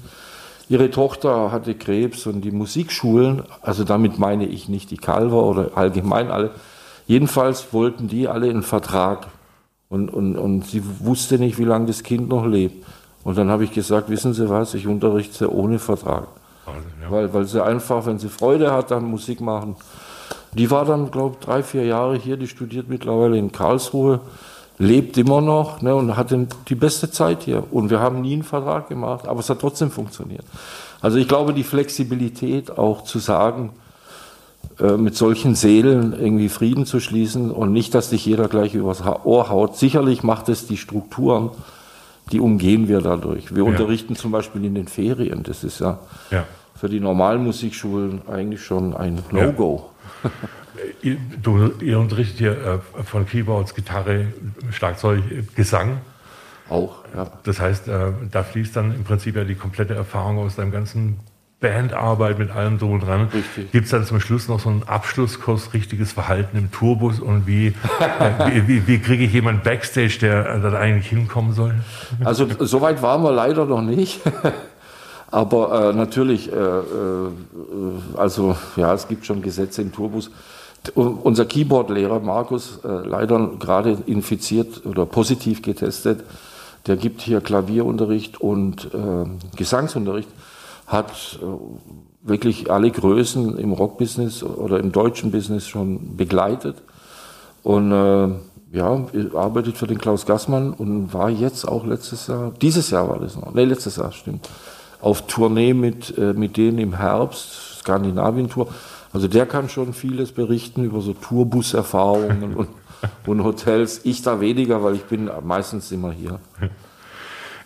Ihre 0.69 0.91
Tochter 0.91 1.53
hatte 1.53 1.75
Krebs 1.75 2.27
und 2.27 2.41
die 2.41 2.51
Musikschulen, 2.51 3.43
also 3.61 3.85
damit 3.85 4.19
meine 4.19 4.47
ich 4.47 4.69
nicht 4.69 4.91
die 4.91 4.97
Calver 4.97 5.43
oder 5.45 5.71
allgemein 5.75 6.31
alle, 6.31 6.53
jedenfalls 7.07 7.73
wollten 7.73 8.09
die 8.09 8.29
alle 8.29 8.49
einen 8.49 8.63
Vertrag. 8.63 9.27
Und, 9.91 10.13
und, 10.13 10.37
und 10.37 10.65
sie 10.65 10.83
wusste 11.01 11.39
nicht, 11.39 11.59
wie 11.59 11.65
lange 11.65 11.87
das 11.87 12.03
Kind 12.03 12.29
noch 12.29 12.47
lebt. 12.47 12.85
Und 13.23 13.37
dann 13.37 13.51
habe 13.51 13.65
ich 13.65 13.73
gesagt, 13.73 14.09
wissen 14.09 14.35
Sie 14.35 14.49
was, 14.49 14.75
ich 14.75 14.87
unterrichte 14.87 15.53
ohne 15.53 15.79
Vertrag. 15.79 16.29
Wahnsinn, 16.65 16.91
ja. 17.03 17.11
weil, 17.11 17.33
weil 17.33 17.45
sie 17.45 17.63
einfach, 17.63 18.07
wenn 18.07 18.19
sie 18.19 18.29
Freude 18.29 18.73
hat 18.73 18.93
an 18.93 19.05
Musik 19.05 19.41
machen. 19.41 19.77
Die 20.57 20.71
war 20.71 20.85
dann, 20.85 21.11
glaube 21.11 21.37
ich, 21.39 21.45
drei, 21.45 21.63
vier 21.63 21.85
Jahre 21.85 22.17
hier, 22.17 22.37
die 22.37 22.47
studiert 22.47 22.89
mittlerweile 22.89 23.37
in 23.37 23.53
Karlsruhe, 23.53 24.21
lebt 24.79 25.17
immer 25.19 25.41
noch 25.41 25.83
ne, 25.83 25.95
und 25.95 26.17
hat 26.17 26.35
die 26.69 26.75
beste 26.75 27.11
Zeit 27.11 27.43
hier. 27.43 27.65
Und 27.73 27.91
wir 27.91 28.01
haben 28.01 28.21
nie 28.21 28.35
einen 28.35 28.43
Vertrag 28.43 28.89
gemacht, 28.89 29.27
aber 29.27 29.41
es 29.41 29.51
hat 29.51 29.61
trotzdem 29.61 29.91
funktioniert. 29.91 30.45
Also 31.01 31.19
ich 31.19 31.29
glaube, 31.29 31.53
die 31.55 31.65
Flexibilität 31.65 32.79
auch 32.79 33.05
zu 33.05 33.19
sagen, 33.19 33.71
äh, 34.81 34.97
mit 34.97 35.17
solchen 35.17 35.55
Seelen 35.55 36.13
irgendwie 36.19 36.49
Frieden 36.49 36.87
zu 36.87 36.99
schließen 36.99 37.51
und 37.51 37.73
nicht, 37.73 37.95
dass 37.95 38.11
sich 38.11 38.27
jeder 38.27 38.49
gleich 38.49 38.75
übers 38.75 39.03
Ohr 39.25 39.49
haut. 39.49 39.77
Sicherlich 39.77 40.23
macht 40.23 40.49
es 40.49 40.67
die 40.67 40.77
Strukturen, 40.77 41.51
die 42.33 42.41
umgehen 42.41 42.89
wir 42.89 43.01
dadurch. 43.01 43.55
Wir 43.55 43.65
ja. 43.65 43.71
unterrichten 43.71 44.17
zum 44.17 44.33
Beispiel 44.33 44.65
in 44.65 44.75
den 44.75 44.89
Ferien. 44.89 45.43
Das 45.43 45.63
ist 45.63 45.81
ja, 45.81 45.99
ja. 46.31 46.45
für 46.75 46.89
die 46.89 47.01
normalen 47.01 47.45
Musikschulen 47.45 48.23
eigentlich 48.27 48.65
schon 48.65 48.97
ein 48.97 49.23
No-Go. 49.31 49.77
Ja. 49.77 49.94
Du, 51.43 51.71
ihr 51.81 51.99
unterrichtet 51.99 52.39
hier 52.39 52.81
äh, 52.99 53.03
von 53.05 53.27
Keyboards, 53.27 53.75
Gitarre, 53.75 54.27
Schlagzeug, 54.71 55.23
Gesang. 55.55 55.99
Auch, 56.69 57.05
ja. 57.15 57.31
Das 57.45 57.61
heißt, 57.61 57.89
äh, 57.89 58.13
da 58.31 58.43
fließt 58.43 58.75
dann 58.75 58.95
im 58.95 59.05
Prinzip 59.05 59.37
ja 59.37 59.45
die 59.45 59.55
komplette 59.55 59.95
Erfahrung 59.95 60.39
aus 60.39 60.57
deinem 60.57 60.73
ganzen 60.73 61.21
Bandarbeit 61.61 62.39
mit 62.39 62.51
allem 62.51 62.79
drum 62.79 62.93
und 62.93 63.01
dran. 63.01 63.29
Gibt 63.73 63.85
es 63.85 63.91
dann 63.91 64.05
zum 64.05 64.21
Schluss 64.21 64.49
noch 64.49 64.61
so 64.61 64.69
einen 64.69 64.83
Abschlusskurs, 64.83 65.73
richtiges 65.73 66.13
Verhalten 66.13 66.59
im 66.59 66.71
Tourbus 66.71 67.21
und 67.21 67.47
wie, 67.47 67.69
äh, 67.69 67.73
wie, 68.53 68.69
wie, 68.69 68.87
wie 68.87 68.99
kriege 68.99 69.25
ich 69.25 69.33
jemanden 69.33 69.63
Backstage, 69.63 70.19
der 70.21 70.59
da 70.59 70.79
eigentlich 70.79 71.09
hinkommen 71.09 71.53
soll? 71.53 71.75
Also 72.23 72.47
so 72.61 72.81
weit 72.81 73.01
waren 73.03 73.23
wir 73.23 73.33
leider 73.33 73.65
noch 73.67 73.83
nicht. 73.83 74.21
Aber 75.35 75.91
äh, 75.91 75.93
natürlich, 75.93 76.53
äh, 76.53 76.55
äh, 76.55 76.83
also 78.17 78.55
ja, 78.77 78.95
es 78.95 79.09
gibt 79.09 79.27
schon 79.27 79.43
Gesetze 79.43 79.83
im 79.83 79.91
Tourbus. 79.91 80.31
Unser 80.95 81.45
Keyboard-Lehrer 81.45 82.21
Markus, 82.21 82.79
äh, 82.85 82.89
leider 82.89 83.51
gerade 83.59 83.99
infiziert 84.07 84.87
oder 84.87 85.07
positiv 85.07 85.61
getestet, 85.61 86.23
der 86.87 86.97
gibt 86.97 87.21
hier 87.21 87.41
Klavierunterricht 87.41 88.41
und 88.41 88.85
äh, 88.95 89.57
Gesangsunterricht 89.57 90.29
hat 90.87 91.11
äh, 91.43 91.47
wirklich 92.23 92.71
alle 92.71 92.93
Größen 92.93 93.59
im 93.59 93.73
Rockbusiness 93.73 94.45
oder 94.45 94.79
im 94.79 94.93
deutschen 94.93 95.33
Business 95.33 95.67
schon 95.67 96.17
begleitet. 96.17 96.77
Und 97.65 97.91
ja, 98.73 99.07
arbeitet 99.35 99.79
für 99.79 99.87
den 99.87 99.97
Klaus 99.97 100.27
Gassmann 100.27 100.75
und 100.75 101.15
war 101.15 101.31
jetzt 101.31 101.67
auch 101.67 101.87
letztes 101.87 102.27
Jahr, 102.27 102.53
dieses 102.61 102.91
Jahr 102.91 103.09
war 103.09 103.19
das 103.19 103.37
noch, 103.37 103.55
nee, 103.55 103.65
letztes 103.65 103.97
Jahr, 103.97 104.13
stimmt, 104.13 104.47
auf 105.01 105.27
Tournee 105.27 105.75
mit, 105.75 106.17
äh, 106.17 106.33
mit 106.33 106.57
denen 106.57 106.79
im 106.79 106.97
Herbst, 106.97 107.81
Skandinavien-Tour. 107.81 108.69
Also 109.13 109.29
der 109.29 109.47
kann 109.47 109.69
schon 109.69 109.95
vieles 109.95 110.33
berichten 110.33 110.85
über 110.85 111.01
so 111.01 111.13
Tourbus-Erfahrungen 111.13 112.55
und, 112.55 112.69
und 113.27 113.45
Hotels. 113.45 114.01
Ich 114.05 114.23
da 114.23 114.41
weniger, 114.41 114.83
weil 114.83 114.95
ich 114.95 115.05
bin 115.05 115.31
meistens 115.45 115.93
immer 115.93 116.13
hier. 116.13 116.41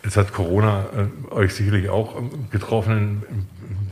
Jetzt 0.03 0.15
hat 0.15 0.31
Corona 0.31 0.85
äh, 0.95 1.33
euch 1.33 1.53
sicherlich 1.53 1.89
auch 1.89 2.17
ähm, 2.17 2.29
getroffen. 2.51 3.23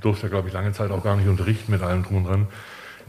Durfte 0.02 0.28
ja, 0.28 0.30
glaube 0.30 0.48
ich, 0.48 0.54
lange 0.54 0.72
Zeit 0.72 0.92
auch 0.92 1.04
gar 1.04 1.16
nicht 1.16 1.28
unterrichten 1.28 1.72
mit 1.72 1.82
allem 1.82 2.04
drum 2.04 2.18
und 2.18 2.24
dran. 2.26 2.48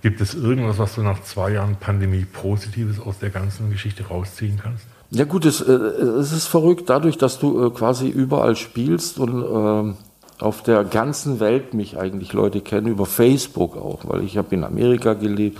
Gibt 0.02 0.20
es 0.20 0.34
irgendwas, 0.34 0.78
was 0.78 0.94
du 0.94 1.02
nach 1.02 1.22
zwei 1.22 1.50
Jahren 1.50 1.76
Pandemie 1.76 2.24
Positives 2.24 3.00
aus 3.00 3.18
der 3.18 3.30
ganzen 3.30 3.70
Geschichte 3.70 4.06
rausziehen 4.06 4.58
kannst? 4.62 4.84
Ja 5.10 5.24
gut, 5.24 5.44
es, 5.44 5.60
äh, 5.60 5.72
es 5.72 6.32
ist 6.32 6.46
verrückt, 6.46 6.88
dadurch, 6.88 7.18
dass 7.18 7.38
du 7.38 7.66
äh, 7.66 7.70
quasi 7.70 8.08
überall 8.08 8.56
spielst 8.56 9.18
und 9.18 9.42
äh, 9.42 9.94
auf 10.40 10.62
der 10.62 10.84
ganzen 10.84 11.40
Welt 11.40 11.74
mich 11.74 11.98
eigentlich 11.98 12.32
Leute 12.32 12.60
kennen, 12.60 12.86
über 12.86 13.06
Facebook 13.06 13.76
auch, 13.76 14.00
weil 14.04 14.22
ich 14.22 14.38
habe 14.38 14.54
in 14.54 14.64
Amerika 14.64 15.14
gelebt. 15.14 15.58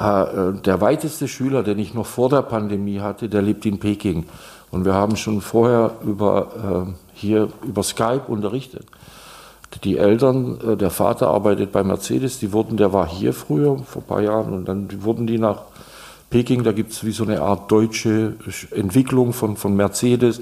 Äh, 0.00 0.22
äh, 0.22 0.52
der 0.54 0.80
weiteste 0.80 1.28
Schüler, 1.28 1.62
den 1.62 1.78
ich 1.78 1.92
noch 1.92 2.06
vor 2.06 2.30
der 2.30 2.42
Pandemie 2.42 3.00
hatte, 3.00 3.28
der 3.28 3.42
lebt 3.42 3.66
in 3.66 3.78
Peking. 3.78 4.24
Und 4.70 4.84
wir 4.84 4.94
haben 4.94 5.16
schon 5.16 5.40
vorher 5.40 5.92
über, 6.04 6.86
äh, 6.88 6.92
hier 7.14 7.48
über 7.62 7.82
Skype 7.82 8.22
unterrichtet. 8.28 8.86
Die 9.84 9.98
Eltern, 9.98 10.58
äh, 10.66 10.76
der 10.76 10.90
Vater 10.90 11.28
arbeitet 11.28 11.70
bei 11.72 11.84
Mercedes, 11.84 12.38
die 12.38 12.52
wurden, 12.52 12.76
der 12.76 12.92
war 12.92 13.06
hier 13.06 13.34
früher, 13.34 13.78
vor 13.78 14.02
ein 14.02 14.06
paar 14.06 14.22
Jahren, 14.22 14.54
und 14.54 14.64
dann 14.66 14.88
wurden 15.02 15.26
die 15.26 15.38
nach 15.38 15.62
Peking, 16.30 16.62
da 16.62 16.72
gibt 16.72 16.92
es 16.92 17.04
wie 17.04 17.10
so 17.10 17.24
eine 17.24 17.42
Art 17.42 17.70
deutsche 17.70 18.34
Entwicklung 18.70 19.32
von, 19.32 19.56
von 19.56 19.74
Mercedes, 19.74 20.40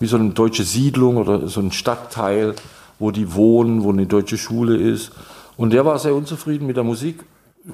wie 0.00 0.06
so 0.06 0.16
eine 0.16 0.30
deutsche 0.30 0.64
Siedlung 0.64 1.18
oder 1.18 1.46
so 1.48 1.60
ein 1.60 1.72
Stadtteil, 1.72 2.54
wo 2.98 3.10
die 3.10 3.34
wohnen, 3.34 3.84
wo 3.84 3.90
eine 3.90 4.06
deutsche 4.06 4.38
Schule 4.38 4.76
ist. 4.76 5.12
Und 5.56 5.72
der 5.72 5.84
war 5.84 5.98
sehr 5.98 6.14
unzufrieden 6.14 6.66
mit 6.66 6.76
der 6.76 6.84
Musik 6.84 7.24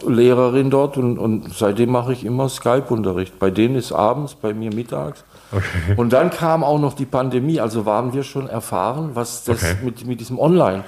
Lehrerin 0.07 0.71
dort 0.71 0.97
und, 0.97 1.19
und 1.19 1.53
seitdem 1.55 1.91
mache 1.91 2.13
ich 2.15 2.25
immer 2.25 2.49
Skype-Unterricht. 2.49 3.39
Bei 3.39 3.51
denen 3.51 3.77
ist 3.77 3.93
abends, 3.93 4.35
bei 4.35 4.55
mir 4.55 4.75
mittags. 4.75 5.23
Okay. 5.51 5.95
Und 5.97 6.15
dann 6.15 6.31
kam 6.31 6.65
auch 6.65 6.79
noch 6.79 6.95
die 6.95 7.05
Pandemie, 7.05 7.61
also 7.61 7.85
waren 7.85 8.15
wir 8.15 8.23
schon 8.23 8.49
erfahren, 8.49 9.11
was 9.15 9.45
das 9.45 9.63
okay. 9.63 9.77
mit, 9.85 10.07
mit 10.07 10.21
diesem 10.21 10.39
Online. 10.39 10.85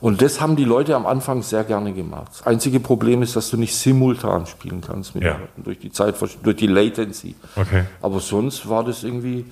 Und 0.00 0.22
das 0.22 0.40
haben 0.40 0.56
die 0.56 0.64
Leute 0.64 0.96
am 0.96 1.04
Anfang 1.04 1.42
sehr 1.42 1.64
gerne 1.64 1.92
gemacht. 1.92 2.28
Das 2.30 2.46
einzige 2.46 2.80
Problem 2.80 3.20
ist, 3.20 3.36
dass 3.36 3.50
du 3.50 3.58
nicht 3.58 3.76
simultan 3.76 4.46
spielen 4.46 4.80
kannst 4.80 5.14
mit 5.14 5.24
ja. 5.24 5.32
Leuten, 5.32 5.62
durch 5.62 5.78
die 5.78 5.92
Zeit, 5.92 6.14
durch 6.42 6.56
die 6.56 6.66
Latency. 6.66 7.34
Okay. 7.54 7.84
Aber 8.00 8.20
sonst 8.20 8.66
war 8.70 8.82
das 8.82 9.04
irgendwie, 9.04 9.44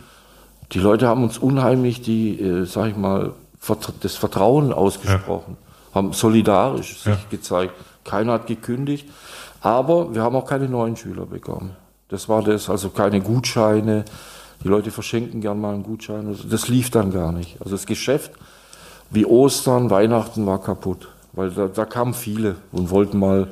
die 0.73 0.79
Leute 0.79 1.07
haben 1.07 1.23
uns 1.23 1.37
unheimlich 1.37 2.01
die, 2.01 2.41
äh, 2.41 2.65
sag 2.65 2.89
ich 2.89 2.97
mal, 2.97 3.33
das 4.01 4.17
Vertrauen 4.17 4.73
ausgesprochen, 4.73 5.57
ja. 5.59 5.95
haben 5.95 6.13
solidarisch 6.13 6.99
sich 6.99 7.07
ja. 7.13 7.19
gezeigt. 7.31 7.75
Keiner 8.05 8.35
hat 8.35 8.47
gekündigt, 8.47 9.09
aber 9.61 10.15
wir 10.15 10.23
haben 10.23 10.37
auch 10.37 10.47
keine 10.47 10.69
neuen 10.69 10.97
Schüler 10.97 11.27
bekommen. 11.27 11.77
Das 12.09 12.29
war 12.29 12.43
das, 12.43 12.71
also 12.71 12.91
keine 12.91 13.21
Gutscheine. 13.21 14.05
Die 14.65 14.69
Leute 14.69 14.91
verschenken 14.91 15.41
gern 15.41 15.61
mal 15.61 15.75
einen 15.75 15.83
Gutschein. 15.83 16.27
Also 16.27 16.49
das 16.49 16.69
lief 16.69 16.91
dann 16.91 17.13
gar 17.13 17.33
nicht. 17.33 17.61
Also 17.61 17.73
das 17.73 17.87
Geschäft 17.87 18.33
wie 19.11 19.27
Ostern, 19.27 19.91
Weihnachten 19.91 20.47
war 20.47 20.61
kaputt, 20.61 21.09
weil 21.33 21.51
da, 21.51 21.69
da 21.69 21.85
kamen 21.85 22.15
viele 22.15 22.57
und 22.73 22.91
wollten 22.91 23.19
mal 23.19 23.49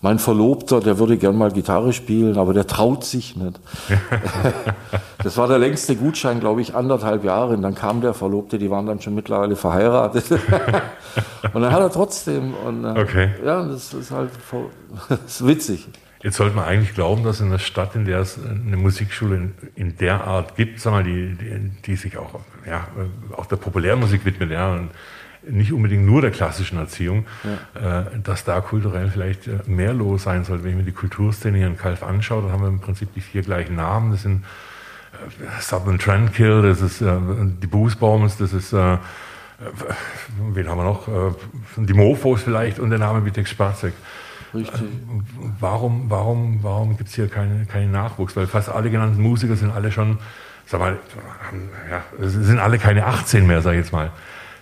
mein 0.00 0.18
Verlobter, 0.18 0.80
der 0.80 0.98
würde 0.98 1.16
gern 1.16 1.36
mal 1.36 1.50
Gitarre 1.50 1.92
spielen, 1.92 2.38
aber 2.38 2.54
der 2.54 2.66
traut 2.66 3.04
sich 3.04 3.36
nicht. 3.36 3.58
das 5.22 5.36
war 5.36 5.48
der 5.48 5.58
längste 5.58 5.96
Gutschein, 5.96 6.38
glaube 6.38 6.60
ich, 6.60 6.74
anderthalb 6.76 7.24
Jahre. 7.24 7.54
Und 7.54 7.62
dann 7.62 7.74
kam 7.74 8.00
der 8.00 8.14
Verlobte, 8.14 8.58
die 8.58 8.70
waren 8.70 8.86
dann 8.86 9.00
schon 9.00 9.16
mittlerweile 9.16 9.56
verheiratet. 9.56 10.30
und 11.52 11.62
dann 11.62 11.72
hat 11.72 11.80
er 11.80 11.90
trotzdem. 11.90 12.54
Und, 12.54 12.84
äh, 12.84 13.00
okay. 13.00 13.30
Ja, 13.44 13.64
das 13.64 13.92
ist 13.92 14.12
halt 14.12 14.30
das 15.08 15.18
ist 15.26 15.46
witzig. 15.46 15.88
Jetzt 16.22 16.36
sollte 16.36 16.54
man 16.54 16.64
eigentlich 16.64 16.94
glauben, 16.94 17.22
dass 17.22 17.40
in 17.40 17.46
einer 17.46 17.60
Stadt, 17.60 17.94
in 17.94 18.04
der 18.04 18.20
es 18.20 18.38
eine 18.38 18.76
Musikschule 18.76 19.36
in, 19.36 19.54
in 19.76 19.96
der 19.98 20.24
Art 20.24 20.56
gibt, 20.56 20.80
sag 20.80 20.92
mal, 20.92 21.04
die, 21.04 21.36
die, 21.36 21.70
die 21.86 21.96
sich 21.96 22.18
auch, 22.18 22.40
ja, 22.66 22.88
auch 23.36 23.46
der 23.46 23.56
Populärmusik 23.56 24.24
widmet, 24.24 24.50
ja, 24.50 24.74
und 24.74 24.90
nicht 25.48 25.72
unbedingt 25.72 26.04
nur 26.04 26.20
der 26.20 26.30
klassischen 26.30 26.78
Erziehung, 26.78 27.26
ja. 27.44 28.00
äh, 28.00 28.04
dass 28.22 28.44
da 28.44 28.60
kulturell 28.60 29.10
vielleicht 29.10 29.46
äh, 29.46 29.58
mehr 29.66 29.92
los 29.94 30.24
sein 30.24 30.44
sollte. 30.44 30.64
Wenn 30.64 30.72
ich 30.72 30.76
mir 30.76 30.84
die 30.84 30.92
Kulturszene 30.92 31.58
hier 31.58 31.66
in 31.66 31.76
Kalf 31.76 32.02
anschaue, 32.02 32.42
dann 32.42 32.52
haben 32.52 32.62
wir 32.62 32.68
im 32.68 32.80
Prinzip 32.80 33.12
die 33.14 33.20
vier 33.20 33.42
gleichen 33.42 33.76
Namen. 33.76 34.12
Das 34.12 34.22
sind 34.22 34.44
äh, 35.12 35.60
Southern 35.60 35.98
Trendkill, 35.98 36.62
das 36.62 36.80
ist 36.80 37.00
äh, 37.00 37.16
die 37.62 37.66
Boosbombs, 37.66 38.36
das 38.38 38.52
ist, 38.52 38.72
äh, 38.72 38.94
äh, 38.94 38.98
wen 40.52 40.68
haben 40.68 40.78
wir 40.78 40.84
noch? 40.84 41.08
Äh, 41.08 41.32
die 41.76 41.94
Mofos 41.94 42.42
vielleicht 42.42 42.78
und 42.78 42.90
der 42.90 42.98
Name 42.98 43.24
Wittek 43.24 43.48
Sparzek. 43.48 43.94
Richtig. 44.54 44.82
Warum, 45.60 46.06
warum, 46.08 46.58
warum 46.62 46.96
gibt 46.96 47.10
es 47.10 47.14
hier 47.14 47.28
keinen 47.28 47.68
keine 47.68 47.90
Nachwuchs? 47.90 48.34
Weil 48.34 48.46
fast 48.46 48.70
alle 48.70 48.90
genannten 48.90 49.20
Musiker 49.20 49.56
sind 49.56 49.70
alle 49.70 49.92
schon, 49.92 50.18
sag 50.66 50.80
mal, 50.80 50.98
ja, 51.90 52.02
sind 52.26 52.58
alle 52.58 52.78
keine 52.78 53.06
18 53.06 53.46
mehr, 53.46 53.60
sag 53.60 53.72
ich 53.72 53.78
jetzt 53.78 53.92
mal. 53.92 54.10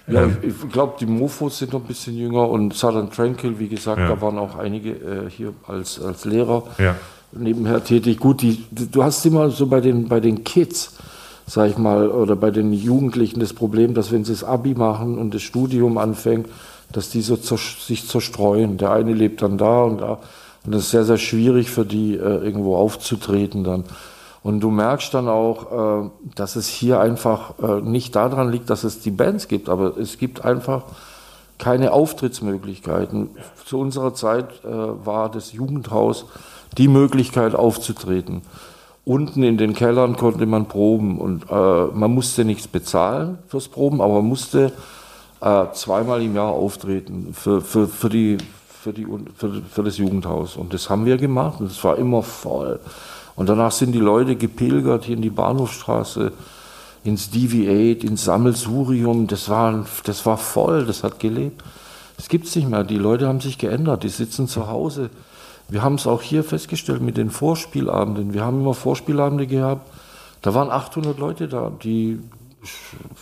Ja, 0.08 0.22
ähm, 0.22 0.36
ich 0.42 0.72
glaube, 0.72 0.94
die 1.00 1.06
Mofos 1.06 1.58
sind 1.58 1.72
noch 1.72 1.80
ein 1.80 1.86
bisschen 1.86 2.16
jünger 2.16 2.48
und 2.48 2.74
Southern 2.74 3.10
Tranquil, 3.10 3.58
wie 3.58 3.68
gesagt, 3.68 3.98
ja. 3.98 4.08
da 4.08 4.20
waren 4.20 4.38
auch 4.38 4.56
einige 4.56 4.90
äh, 4.90 5.30
hier 5.30 5.52
als, 5.66 6.00
als 6.00 6.24
Lehrer 6.24 6.62
ja. 6.78 6.94
nebenher 7.32 7.82
tätig. 7.82 8.18
Gut, 8.18 8.42
die, 8.42 8.64
du 8.70 9.02
hast 9.02 9.24
immer 9.26 9.50
so 9.50 9.66
bei 9.66 9.80
den, 9.80 10.08
bei 10.08 10.20
den 10.20 10.44
Kids, 10.44 10.96
sag 11.46 11.70
ich 11.70 11.78
mal, 11.78 12.08
oder 12.08 12.36
bei 12.36 12.50
den 12.50 12.72
Jugendlichen 12.72 13.40
das 13.40 13.52
Problem, 13.52 13.94
dass 13.94 14.12
wenn 14.12 14.24
sie 14.24 14.32
das 14.32 14.44
Abi 14.44 14.74
machen 14.74 15.18
und 15.18 15.34
das 15.34 15.42
Studium 15.42 15.98
anfängt, 15.98 16.48
dass 16.92 17.10
die 17.10 17.20
so 17.20 17.36
sich 17.36 18.06
zerstreuen. 18.06 18.78
Der 18.78 18.92
eine 18.92 19.12
lebt 19.12 19.42
dann 19.42 19.58
da 19.58 19.82
und 19.82 20.00
da. 20.00 20.18
Und 20.64 20.74
das 20.74 20.82
ist 20.82 20.90
sehr, 20.90 21.04
sehr 21.04 21.18
schwierig 21.18 21.70
für 21.70 21.84
die, 21.84 22.14
äh, 22.14 22.18
irgendwo 22.18 22.76
aufzutreten 22.76 23.64
dann. 23.64 23.84
Und 24.46 24.60
du 24.60 24.70
merkst 24.70 25.12
dann 25.12 25.26
auch, 25.26 26.04
äh, 26.04 26.10
dass 26.36 26.54
es 26.54 26.68
hier 26.68 27.00
einfach 27.00 27.54
äh, 27.60 27.80
nicht 27.80 28.14
daran 28.14 28.48
liegt, 28.48 28.70
dass 28.70 28.84
es 28.84 29.00
die 29.00 29.10
Bands 29.10 29.48
gibt, 29.48 29.68
aber 29.68 29.96
es 29.96 30.18
gibt 30.18 30.44
einfach 30.44 30.84
keine 31.58 31.90
Auftrittsmöglichkeiten. 31.90 33.30
Zu 33.64 33.80
unserer 33.80 34.14
Zeit 34.14 34.64
äh, 34.64 34.68
war 34.68 35.32
das 35.32 35.52
Jugendhaus 35.52 36.26
die 36.78 36.86
Möglichkeit 36.86 37.56
aufzutreten. 37.56 38.42
Unten 39.04 39.42
in 39.42 39.56
den 39.58 39.74
Kellern 39.74 40.14
konnte 40.16 40.46
man 40.46 40.66
proben 40.66 41.18
und 41.18 41.48
man 41.48 42.10
musste 42.12 42.44
nichts 42.44 42.66
bezahlen 42.66 43.38
fürs 43.46 43.68
Proben, 43.68 44.00
aber 44.00 44.14
man 44.14 44.26
musste 44.26 44.72
zweimal 45.74 46.22
im 46.22 46.34
Jahr 46.34 46.50
auftreten 46.50 47.32
für, 47.32 47.60
für, 47.60 47.86
für, 47.86 48.08
die, 48.08 48.36
für, 48.68 48.92
die, 48.92 49.06
für, 49.36 49.62
für 49.62 49.82
das 49.84 49.98
Jugendhaus. 49.98 50.56
Und 50.56 50.74
das 50.74 50.90
haben 50.90 51.06
wir 51.06 51.18
gemacht 51.18 51.60
und 51.60 51.70
es 51.70 51.82
war 51.84 51.96
immer 51.98 52.24
voll. 52.24 52.80
Und 53.36 53.48
danach 53.48 53.72
sind 53.72 53.92
die 53.92 54.00
Leute 54.00 54.34
gepilgert 54.34 55.04
hier 55.04 55.16
in 55.16 55.22
die 55.22 55.30
Bahnhofstraße, 55.30 56.32
ins 57.04 57.30
DV8, 57.32 58.04
ins 58.04 58.24
Sammelsurium. 58.24 59.26
Das 59.26 59.48
war, 59.48 59.84
das 60.04 60.26
war 60.26 60.38
voll, 60.38 60.86
das 60.86 61.04
hat 61.04 61.20
gelebt. 61.20 61.62
Das 62.16 62.28
gibt 62.28 62.46
es 62.46 62.56
nicht 62.56 62.68
mehr. 62.68 62.82
Die 62.82 62.96
Leute 62.96 63.28
haben 63.28 63.40
sich 63.40 63.58
geändert, 63.58 64.02
die 64.02 64.08
sitzen 64.08 64.48
zu 64.48 64.68
Hause. 64.68 65.10
Wir 65.68 65.82
haben 65.82 65.96
es 65.96 66.06
auch 66.06 66.22
hier 66.22 66.44
festgestellt 66.44 67.02
mit 67.02 67.16
den 67.16 67.30
Vorspielabenden. 67.30 68.32
Wir 68.32 68.44
haben 68.44 68.60
immer 68.60 68.74
Vorspielabende 68.74 69.46
gehabt. 69.46 69.90
Da 70.42 70.54
waren 70.54 70.70
800 70.70 71.18
Leute 71.18 71.48
da, 71.48 71.70
die, 71.82 72.20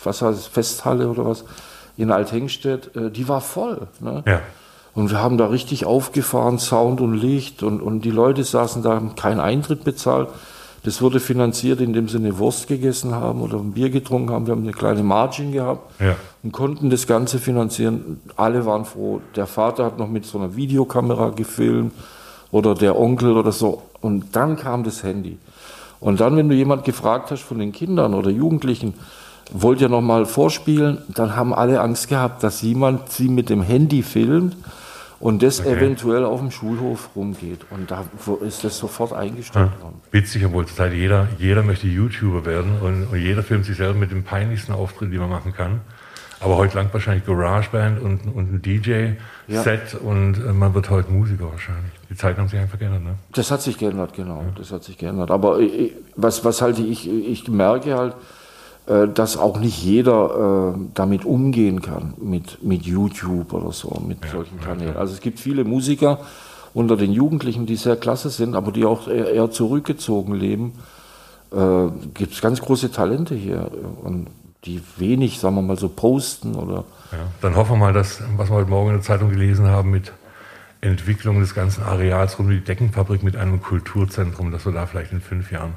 was 0.02 0.22
heißt 0.22 0.48
Festhalle 0.48 1.08
oder 1.08 1.24
was, 1.24 1.44
in 1.96 2.10
Althengstedt, 2.10 2.94
äh, 2.96 3.10
die 3.10 3.28
war 3.28 3.40
voll. 3.40 3.88
Ne? 4.00 4.22
Ja. 4.26 4.40
Und 4.94 5.10
wir 5.10 5.20
haben 5.20 5.38
da 5.38 5.46
richtig 5.48 5.86
aufgefahren, 5.86 6.58
Sound 6.58 7.00
und 7.00 7.14
Licht 7.14 7.62
und, 7.62 7.80
und 7.80 8.04
die 8.04 8.10
Leute 8.10 8.44
saßen 8.44 8.82
da, 8.82 8.90
haben 8.94 9.14
keinen 9.16 9.40
Eintritt 9.40 9.82
bezahlt. 9.84 10.28
Das 10.84 11.00
wurde 11.00 11.18
finanziert, 11.18 11.80
indem 11.80 12.08
sie 12.08 12.18
eine 12.18 12.38
Wurst 12.38 12.68
gegessen 12.68 13.14
haben 13.14 13.40
oder 13.40 13.56
ein 13.56 13.72
Bier 13.72 13.88
getrunken 13.90 14.30
haben. 14.30 14.46
Wir 14.46 14.52
haben 14.52 14.62
eine 14.62 14.72
kleine 14.72 15.02
Margin 15.02 15.50
gehabt 15.50 15.98
Ja. 16.00 16.14
und 16.42 16.52
konnten 16.52 16.90
das 16.90 17.06
Ganze 17.06 17.38
finanzieren. 17.38 18.20
Alle 18.36 18.66
waren 18.66 18.84
froh. 18.84 19.20
Der 19.34 19.46
Vater 19.46 19.86
hat 19.86 19.98
noch 19.98 20.08
mit 20.08 20.26
so 20.26 20.38
einer 20.38 20.54
Videokamera 20.56 21.30
gefilmt 21.30 21.92
oder 22.52 22.74
der 22.74 22.98
Onkel 23.00 23.36
oder 23.36 23.50
so. 23.50 23.82
Und 24.02 24.36
dann 24.36 24.56
kam 24.56 24.84
das 24.84 25.02
Handy. 25.02 25.38
Und 26.00 26.20
dann, 26.20 26.36
wenn 26.36 26.50
du 26.50 26.54
jemand 26.54 26.84
gefragt 26.84 27.30
hast 27.30 27.42
von 27.42 27.58
den 27.58 27.72
Kindern 27.72 28.12
oder 28.12 28.28
Jugendlichen, 28.30 28.92
wollt 29.52 29.80
ihr 29.80 29.88
noch 29.88 30.02
mal 30.02 30.26
vorspielen, 30.26 30.98
dann 31.08 31.34
haben 31.34 31.54
alle 31.54 31.80
Angst 31.80 32.08
gehabt, 32.08 32.42
dass 32.42 32.60
jemand 32.60 33.10
sie 33.10 33.28
mit 33.30 33.48
dem 33.48 33.62
Handy 33.62 34.02
filmt 34.02 34.54
und 35.20 35.42
das 35.42 35.60
eventuell 35.60 36.24
auf 36.24 36.40
dem 36.40 36.50
Schulhof 36.50 37.10
rumgeht. 37.16 37.60
Und 37.70 37.90
da 37.90 38.04
ist 38.40 38.64
das 38.64 38.78
sofort 38.78 39.12
eingestellt 39.12 39.70
worden. 39.80 40.00
Witzig, 40.10 40.44
obwohl 40.44 40.66
zurzeit 40.66 40.92
jeder, 40.92 41.28
jeder 41.38 41.62
möchte 41.62 41.86
YouTuber 41.86 42.44
werden 42.44 42.78
und, 42.80 43.06
und 43.06 43.18
jeder 43.18 43.42
filmt 43.42 43.64
sich 43.64 43.76
selber 43.76 43.98
mit 43.98 44.10
dem 44.10 44.24
peinlichsten 44.24 44.72
Auftritt, 44.72 45.12
den 45.12 45.20
man 45.20 45.30
machen 45.30 45.52
kann. 45.54 45.80
Aber 46.40 46.56
heute 46.56 46.76
langt 46.76 46.92
wahrscheinlich 46.92 47.24
GarageBand 47.24 48.02
und, 48.02 48.26
und 48.34 48.52
ein 48.52 48.60
DJ-Set 48.60 49.94
und 49.94 50.36
äh, 50.36 50.52
man 50.52 50.74
wird 50.74 50.90
heute 50.90 51.10
Musiker 51.10 51.50
wahrscheinlich. 51.50 51.92
Die 52.10 52.16
Zeiten 52.16 52.40
haben 52.40 52.48
sich 52.48 52.58
einfach 52.58 52.78
geändert, 52.78 53.02
ne? 53.02 53.14
Das 53.32 53.50
hat 53.50 53.62
sich 53.62 53.78
geändert, 53.78 54.12
genau. 54.12 54.44
Das 54.56 54.70
hat 54.70 54.84
sich 54.84 54.98
geändert. 54.98 55.30
Aber 55.30 55.60
äh, 55.60 55.92
was, 56.16 56.44
was 56.44 56.60
halt 56.60 56.78
ich, 56.78 57.08
ich 57.08 57.48
merke 57.48 57.96
halt, 57.96 58.12
äh, 58.12 58.43
dass 58.86 59.36
auch 59.36 59.58
nicht 59.58 59.82
jeder 59.82 60.74
äh, 60.74 60.78
damit 60.94 61.24
umgehen 61.24 61.80
kann, 61.80 62.14
mit, 62.20 62.62
mit 62.62 62.82
YouTube 62.82 63.52
oder 63.54 63.72
so, 63.72 64.02
mit 64.06 64.18
solchen 64.30 64.60
Kanälen. 64.60 64.96
Also 64.96 65.14
es 65.14 65.20
gibt 65.20 65.40
viele 65.40 65.64
Musiker 65.64 66.18
unter 66.74 66.96
den 66.96 67.12
Jugendlichen, 67.12 67.66
die 67.66 67.76
sehr 67.76 67.96
klasse 67.96 68.30
sind, 68.30 68.54
aber 68.54 68.72
die 68.72 68.84
auch 68.84 69.08
eher, 69.08 69.30
eher 69.30 69.50
zurückgezogen 69.50 70.34
leben. 70.34 70.72
Äh, 71.52 71.88
gibt 72.14 72.34
es 72.34 72.40
ganz 72.42 72.60
große 72.60 72.90
Talente 72.90 73.34
hier 73.34 73.70
äh, 73.72 74.06
und 74.06 74.26
die 74.64 74.82
wenig, 74.96 75.38
sagen 75.38 75.54
wir 75.56 75.62
mal 75.62 75.78
so, 75.78 75.88
posten 75.88 76.54
oder 76.54 76.84
Ja. 77.12 77.18
Dann 77.42 77.54
hoffen 77.54 77.72
wir 77.72 77.78
mal, 77.78 77.92
dass, 77.92 78.22
was 78.36 78.50
wir 78.50 78.56
heute 78.56 78.70
Morgen 78.70 78.90
in 78.90 78.96
der 78.96 79.02
Zeitung 79.02 79.30
gelesen 79.30 79.66
haben, 79.66 79.90
mit 79.90 80.12
Entwicklung 80.80 81.40
des 81.40 81.54
ganzen 81.54 81.84
Areals 81.84 82.38
rund 82.38 82.48
um 82.48 82.54
die 82.54 82.60
Deckenfabrik 82.60 83.22
mit 83.22 83.36
einem 83.36 83.62
Kulturzentrum, 83.62 84.50
dass 84.50 84.66
wir 84.66 84.72
da 84.72 84.86
vielleicht 84.86 85.12
in 85.12 85.20
fünf 85.20 85.50
Jahren 85.50 85.74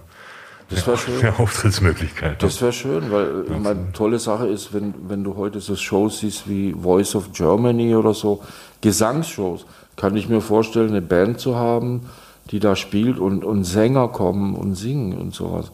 das 0.69 0.85
wäre 0.85 0.97
schön. 0.97 1.19
eine 1.21 1.39
Auftrittsmöglichkeit. 1.39 2.41
Das 2.43 2.61
wäre 2.61 2.73
schön, 2.73 3.11
weil 3.11 3.45
äh, 3.49 3.53
eine 3.53 3.91
tolle 3.93 4.19
Sache 4.19 4.47
ist, 4.47 4.73
wenn, 4.73 4.93
wenn 5.07 5.23
du 5.23 5.35
heute 5.35 5.59
so 5.61 5.75
Shows 5.75 6.19
siehst 6.19 6.47
wie 6.49 6.73
Voice 6.73 7.15
of 7.15 7.31
Germany 7.31 7.95
oder 7.95 8.13
so, 8.13 8.41
Gesangsshows, 8.81 9.65
kann 9.95 10.15
ich 10.15 10.29
mir 10.29 10.41
vorstellen, 10.41 10.89
eine 10.89 11.01
Band 11.01 11.39
zu 11.39 11.55
haben, 11.55 12.07
die 12.51 12.59
da 12.59 12.75
spielt 12.75 13.17
und, 13.19 13.43
und 13.43 13.63
Sänger 13.63 14.07
kommen 14.09 14.55
und 14.55 14.75
singen 14.75 15.17
und 15.17 15.33
sowas. 15.33 15.71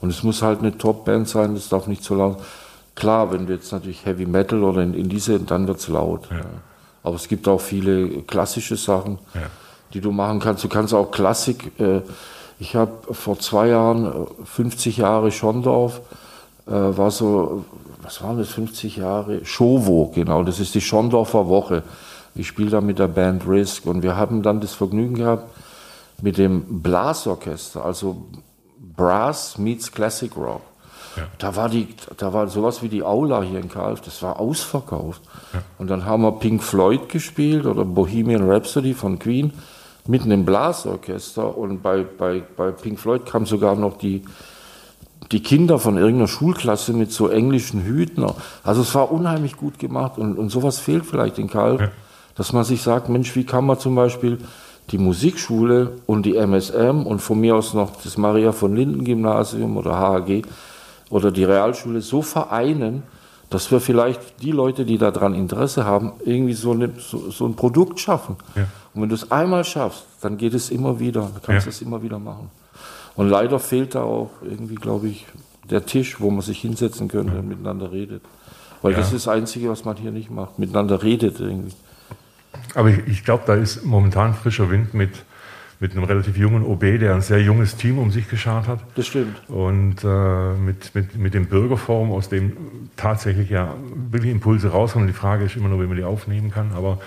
Und 0.00 0.10
es 0.10 0.22
muss 0.22 0.42
halt 0.42 0.60
eine 0.60 0.76
Top-Band 0.76 1.28
sein, 1.28 1.54
das 1.54 1.68
darf 1.68 1.86
nicht 1.86 2.02
zu 2.02 2.14
laut. 2.14 2.38
Klar, 2.94 3.32
wenn 3.32 3.46
du 3.46 3.52
jetzt 3.52 3.72
natürlich 3.72 4.06
Heavy 4.06 4.26
Metal 4.26 4.62
oder 4.62 4.82
in, 4.82 4.94
in 4.94 5.08
diese, 5.08 5.38
dann 5.40 5.66
wird's 5.68 5.88
laut. 5.88 6.28
Ja. 6.30 6.40
Aber 7.02 7.16
es 7.16 7.28
gibt 7.28 7.46
auch 7.46 7.60
viele 7.60 8.22
klassische 8.22 8.76
Sachen, 8.76 9.18
Ja. 9.34 9.42
die 9.92 10.00
du 10.00 10.10
machen 10.12 10.40
kannst. 10.40 10.64
Du 10.64 10.68
kannst 10.68 10.94
auch 10.94 11.10
Klassik. 11.10 11.78
Äh, 11.78 12.00
ich 12.58 12.74
habe 12.74 13.14
vor 13.14 13.38
zwei 13.38 13.68
Jahren, 13.68 14.06
äh, 14.06 14.44
50 14.44 14.98
Jahre 14.98 15.30
Schondorf, 15.30 16.00
äh, 16.66 16.72
war 16.72 17.10
so, 17.10 17.64
was 18.02 18.22
waren 18.22 18.38
das, 18.38 18.48
50 18.48 18.96
Jahre? 18.96 19.44
Schowo, 19.44 20.12
genau, 20.14 20.42
das 20.42 20.60
ist 20.60 20.74
die 20.74 20.80
Schondorfer 20.80 21.48
Woche. 21.48 21.82
Ich 22.34 22.46
spiele 22.46 22.70
da 22.70 22.80
mit 22.80 22.98
der 22.98 23.08
Band 23.08 23.46
Risk 23.48 23.86
und 23.86 24.02
wir 24.02 24.16
haben 24.16 24.42
dann 24.42 24.60
das 24.60 24.74
Vergnügen 24.74 25.14
gehabt 25.14 25.50
mit 26.22 26.38
dem 26.38 26.82
Blasorchester, 26.82 27.84
also 27.84 28.26
Brass 28.96 29.58
meets 29.58 29.92
Classic 29.92 30.34
Rock. 30.36 30.62
Da 31.38 31.56
war 31.56 31.70
die, 31.70 31.88
da 32.18 32.32
war 32.34 32.46
sowas 32.48 32.82
wie 32.82 32.90
die 32.90 33.02
Aula 33.02 33.40
hier 33.42 33.58
in 33.58 33.70
Kalf, 33.70 34.02
das 34.02 34.22
war 34.22 34.38
ausverkauft. 34.38 35.22
Und 35.78 35.88
dann 35.88 36.04
haben 36.04 36.22
wir 36.22 36.32
Pink 36.32 36.62
Floyd 36.62 37.08
gespielt 37.08 37.64
oder 37.64 37.86
Bohemian 37.86 38.48
Rhapsody 38.48 38.92
von 38.92 39.18
Queen 39.18 39.52
mit 40.08 40.22
einem 40.22 40.44
Blasorchester 40.44 41.56
und 41.56 41.82
bei, 41.82 42.04
bei, 42.04 42.42
bei 42.56 42.70
Pink 42.70 42.98
Floyd 42.98 43.26
kam 43.26 43.46
sogar 43.46 43.76
noch 43.76 43.98
die, 43.98 44.22
die 45.32 45.42
Kinder 45.42 45.78
von 45.78 45.96
irgendeiner 45.96 46.28
Schulklasse 46.28 46.92
mit 46.92 47.12
so 47.12 47.28
englischen 47.28 47.82
Hüten. 47.82 48.24
Also 48.62 48.82
es 48.82 48.94
war 48.94 49.10
unheimlich 49.10 49.56
gut 49.56 49.78
gemacht 49.78 50.18
und, 50.18 50.38
und 50.38 50.50
sowas 50.50 50.78
fehlt 50.78 51.06
vielleicht 51.06 51.38
in 51.38 51.48
Kalf, 51.48 51.90
dass 52.34 52.52
man 52.52 52.64
sich 52.64 52.82
sagt, 52.82 53.08
Mensch, 53.08 53.34
wie 53.34 53.44
kann 53.44 53.66
man 53.66 53.78
zum 53.78 53.94
Beispiel 53.94 54.38
die 54.90 54.98
Musikschule 54.98 55.92
und 56.06 56.26
die 56.26 56.36
MSM 56.36 57.06
und 57.06 57.20
von 57.20 57.40
mir 57.40 57.56
aus 57.56 57.74
noch 57.74 57.96
das 58.02 58.16
Maria 58.16 58.52
von 58.52 58.76
Linden 58.76 59.04
Gymnasium 59.04 59.76
oder 59.76 59.98
HAG 59.98 60.42
oder 61.10 61.32
die 61.32 61.44
Realschule 61.44 62.00
so 62.00 62.22
vereinen, 62.22 63.02
dass 63.50 63.70
wir 63.70 63.80
vielleicht 63.80 64.42
die 64.42 64.50
Leute, 64.52 64.84
die 64.84 64.98
daran 64.98 65.34
Interesse 65.34 65.84
haben, 65.84 66.12
irgendwie 66.24 66.54
so, 66.54 66.72
eine, 66.72 66.90
so, 66.98 67.30
so 67.30 67.46
ein 67.46 67.54
Produkt 67.54 68.00
schaffen. 68.00 68.36
Ja. 68.56 68.66
Und 68.94 69.02
wenn 69.02 69.08
du 69.08 69.14
es 69.14 69.30
einmal 69.30 69.64
schaffst, 69.64 70.04
dann 70.20 70.36
geht 70.36 70.54
es 70.54 70.70
immer 70.70 70.98
wieder, 70.98 71.20
dann 71.22 71.42
kannst 71.42 71.66
du 71.66 71.70
Ja. 71.70 71.74
es 71.76 71.82
immer 71.82 72.02
wieder 72.02 72.18
machen. 72.18 72.50
Und 73.14 73.28
leider 73.28 73.58
fehlt 73.58 73.94
da 73.94 74.02
auch 74.02 74.30
irgendwie, 74.42 74.74
glaube 74.74 75.08
ich, 75.08 75.26
der 75.70 75.86
Tisch, 75.86 76.20
wo 76.20 76.30
man 76.30 76.42
sich 76.42 76.60
hinsetzen 76.60 77.08
könnte 77.08 77.38
und 77.38 77.48
miteinander 77.48 77.90
redet. 77.92 78.22
Weil 78.82 78.92
Ja. 78.92 78.98
das 78.98 79.12
ist 79.12 79.26
das 79.26 79.28
Einzige, 79.34 79.68
was 79.70 79.84
man 79.84 79.96
hier 79.96 80.10
nicht 80.10 80.30
macht. 80.30 80.58
Miteinander 80.58 81.02
redet 81.02 81.40
irgendwie. 81.40 81.72
Aber 82.74 82.88
ich, 82.90 82.98
ich 83.06 83.24
glaube, 83.24 83.44
da 83.46 83.54
ist 83.54 83.84
momentan 83.84 84.34
frischer 84.34 84.70
Wind 84.70 84.92
mit, 84.94 85.10
mit 85.78 85.92
einem 85.92 86.04
relativ 86.04 86.36
jungen 86.36 86.64
OB, 86.64 86.80
der 87.00 87.14
ein 87.14 87.20
sehr 87.20 87.42
junges 87.42 87.76
Team 87.76 87.98
um 87.98 88.10
sich 88.10 88.28
geschart 88.28 88.66
hat. 88.66 88.80
Das 88.94 89.06
stimmt. 89.06 89.36
Und 89.48 89.96
äh, 90.04 90.54
mit, 90.54 90.94
mit, 90.94 91.16
mit 91.16 91.34
dem 91.34 91.46
Bürgerforum, 91.46 92.12
aus 92.12 92.28
dem 92.28 92.56
tatsächlich 92.96 93.50
ja 93.50 93.74
wirklich 94.10 94.32
Impulse 94.32 94.68
rauskommen. 94.68 95.06
Die 95.06 95.14
Frage 95.14 95.44
ist 95.44 95.56
immer 95.56 95.68
nur, 95.68 95.82
wie 95.82 95.86
man 95.86 95.96
die 95.96 96.04
aufnehmen 96.04 96.50
kann. 96.50 96.72
Aber 96.74 96.98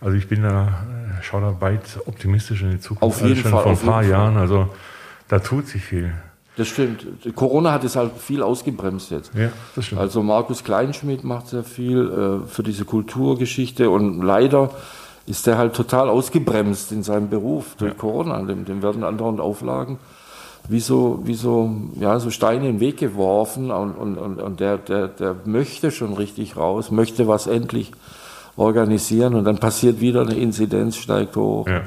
also 0.00 0.16
ich 0.16 0.28
bin 0.28 0.42
da, 0.42 0.68
äh, 0.68 1.22
schaue 1.22 1.42
da 1.42 1.60
weit 1.60 1.82
optimistisch 2.06 2.62
in 2.62 2.70
die 2.70 2.80
Zukunft. 2.80 3.02
Auf 3.02 3.20
jeden 3.20 3.36
also 3.36 3.42
schon 3.42 3.50
Fall, 3.50 3.62
Vor 3.62 3.72
ein 3.72 3.78
paar. 3.78 4.04
Jahren. 4.04 4.36
Also 4.36 4.68
da 5.28 5.38
tut 5.38 5.66
sich 5.68 5.82
viel. 5.82 6.12
Das 6.56 6.68
stimmt. 6.68 7.06
Corona 7.34 7.72
hat 7.72 7.84
es 7.84 7.96
halt 7.96 8.12
viel 8.16 8.42
ausgebremst 8.42 9.10
jetzt. 9.10 9.32
Ja, 9.34 9.50
das 9.74 9.86
stimmt. 9.86 10.00
Also 10.00 10.22
Markus 10.22 10.62
Kleinschmidt 10.62 11.24
macht 11.24 11.48
sehr 11.48 11.64
viel 11.64 12.42
äh, 12.44 12.48
für 12.48 12.62
diese 12.62 12.84
Kulturgeschichte 12.84 13.90
und 13.90 14.22
leider 14.22 14.70
ist 15.26 15.46
der 15.46 15.58
halt 15.58 15.74
total 15.74 16.08
ausgebremst 16.08 16.92
in 16.92 17.02
seinem 17.02 17.30
Beruf 17.30 17.76
durch 17.78 17.96
Corona. 17.96 18.42
Dem, 18.42 18.64
dem 18.64 18.82
werden 18.82 19.04
andauernd 19.04 19.40
Auflagen 19.40 19.98
wie 20.68 20.80
so, 20.80 21.20
wie 21.24 21.34
so, 21.34 21.70
ja, 22.00 22.18
so 22.18 22.30
Steine 22.30 22.68
in 22.68 22.76
den 22.76 22.80
Weg 22.80 22.98
geworfen 22.98 23.70
und, 23.70 23.92
und, 23.92 24.16
und, 24.16 24.40
und 24.40 24.60
der, 24.60 24.78
der, 24.78 25.08
der 25.08 25.36
möchte 25.44 25.90
schon 25.90 26.14
richtig 26.14 26.56
raus, 26.56 26.90
möchte 26.90 27.28
was 27.28 27.46
endlich 27.46 27.92
organisieren 28.56 29.34
und 29.34 29.44
dann 29.44 29.58
passiert 29.58 30.00
wieder 30.00 30.22
eine 30.22 30.34
Inzidenz, 30.34 30.96
steigt 30.96 31.36
hoch. 31.36 31.66
Ja. 31.66 31.82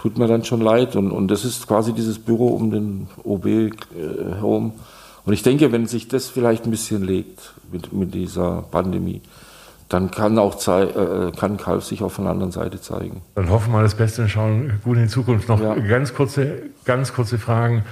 Tut 0.00 0.18
mir 0.18 0.28
dann 0.28 0.44
schon 0.44 0.60
leid 0.60 0.96
und, 0.96 1.10
und 1.10 1.28
das 1.28 1.44
ist 1.44 1.66
quasi 1.66 1.92
dieses 1.92 2.18
Büro 2.18 2.48
um 2.48 2.70
den 2.70 3.08
OB 3.24 3.46
äh, 3.46 3.70
herum. 4.36 4.72
Und 5.24 5.32
ich 5.32 5.42
denke, 5.42 5.72
wenn 5.72 5.86
sich 5.86 6.08
das 6.08 6.28
vielleicht 6.28 6.64
ein 6.64 6.70
bisschen 6.70 7.02
legt 7.02 7.52
mit, 7.72 7.92
mit 7.92 8.14
dieser 8.14 8.62
Pandemie, 8.70 9.20
dann 9.88 10.10
kann 10.10 10.38
auch 10.38 10.56
zei 10.56 10.82
äh, 10.84 11.32
kann 11.38 11.56
Kalf 11.58 11.84
sich 11.84 12.02
auch 12.02 12.10
von 12.10 12.24
der 12.24 12.32
anderen 12.32 12.50
Seite 12.52 12.80
zeigen. 12.80 13.22
Dann 13.34 13.50
hoffen 13.50 13.72
wir 13.72 13.82
das 13.82 13.94
Beste 13.94 14.22
und 14.22 14.28
schauen 14.28 14.80
gut 14.82 14.96
in 14.96 15.04
die 15.04 15.08
Zukunft. 15.08 15.48
Noch 15.48 15.60
Ja. 15.60 15.74
ganz 15.74 16.12
kurze, 16.14 16.62
ganz 16.84 17.12
kurze 17.12 17.38
Fragen. 17.38 17.84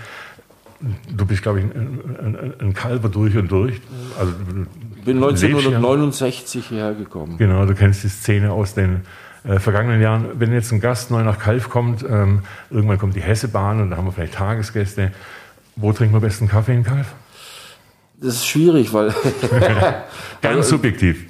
Du 1.16 1.24
bist, 1.24 1.42
glaube 1.42 1.60
ich, 1.60 1.64
ein, 1.66 2.54
ein, 2.60 2.74
Kalber 2.74 3.08
durch 3.08 3.36
und 3.36 3.50
durch. 3.50 3.80
Also, 4.18 4.32
bin 5.04 5.20
lebst 5.20 5.42
ja- 5.44 5.48
1969 5.48 6.66
hierher 6.66 6.94
gekommen. 6.94 7.38
Genau, 7.38 7.64
du 7.64 7.74
kennst 7.74 8.02
die 8.04 8.08
Szene 8.08 8.50
aus 8.52 8.74
den 8.74 9.02
äh, 9.44 9.58
vergangenen 9.60 10.02
Jahren. 10.02 10.26
Wenn 10.34 10.52
jetzt 10.52 10.72
ein 10.72 10.80
Gast 10.80 11.10
neu 11.10 11.22
nach 11.22 11.38
Kalf 11.38 11.70
kommt, 11.70 12.02
ähm, 12.02 12.40
irgendwann 12.70 12.98
kommt 12.98 13.14
die 13.14 13.22
Hessebahn 13.22 13.80
und 13.80 13.90
da 13.90 13.96
haben 13.96 14.06
wir 14.06 14.12
vielleicht 14.12 14.34
Tagesgäste. 14.34 15.12
Wo 15.76 15.92
trinken 15.92 16.14
wir 16.14 16.20
besten 16.20 16.48
Kaffee 16.48 16.74
in 16.74 16.82
Kalf? 16.82 17.14
Das 18.20 18.34
ist 18.34 18.46
schwierig, 18.46 18.92
weil 18.92 19.14
Ganz 20.42 20.68
subjektiv. 20.68 21.26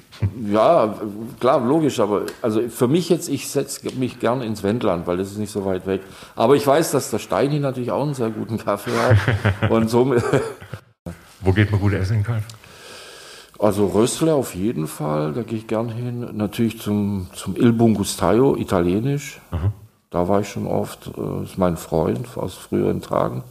Ja, 0.51 0.95
klar, 1.39 1.65
logisch, 1.65 1.99
aber 1.99 2.23
also 2.41 2.61
für 2.69 2.87
mich 2.87 3.09
jetzt, 3.09 3.27
ich 3.29 3.49
setze 3.49 3.87
mich 3.97 4.19
gern 4.19 4.41
ins 4.41 4.63
Wendland, 4.63 5.07
weil 5.07 5.17
das 5.17 5.31
ist 5.31 5.37
nicht 5.37 5.51
so 5.51 5.65
weit 5.65 5.85
weg. 5.87 6.01
Aber 6.35 6.55
ich 6.55 6.65
weiß, 6.65 6.91
dass 6.91 7.11
der 7.11 7.19
Steini 7.19 7.59
natürlich 7.59 7.91
auch 7.91 8.03
einen 8.03 8.13
sehr 8.13 8.29
guten 8.29 8.57
Kaffee 8.57 8.91
hat. 8.91 9.69
Und 9.71 9.89
somit, 9.89 10.23
Wo 11.41 11.51
geht 11.51 11.71
man 11.71 11.79
gut 11.79 11.93
essen 11.93 12.17
in 12.17 12.23
Kalf? 12.23 12.43
also 13.59 13.87
Rössle 13.87 14.33
auf 14.33 14.53
jeden 14.53 14.87
Fall, 14.87 15.33
da 15.33 15.41
gehe 15.43 15.57
ich 15.57 15.67
gern 15.67 15.89
hin. 15.89 16.27
Natürlich 16.33 16.81
zum, 16.81 17.27
zum 17.33 17.55
Il 17.55 17.73
Bungustaio, 17.73 18.55
italienisch. 18.55 19.39
Da 20.09 20.27
war 20.27 20.41
ich 20.41 20.49
schon 20.49 20.67
oft, 20.67 21.11
äh, 21.17 21.43
ist 21.43 21.57
mein 21.57 21.77
Freund 21.77 22.37
aus 22.37 22.53
früheren 22.53 23.01
Tagen. 23.01 23.43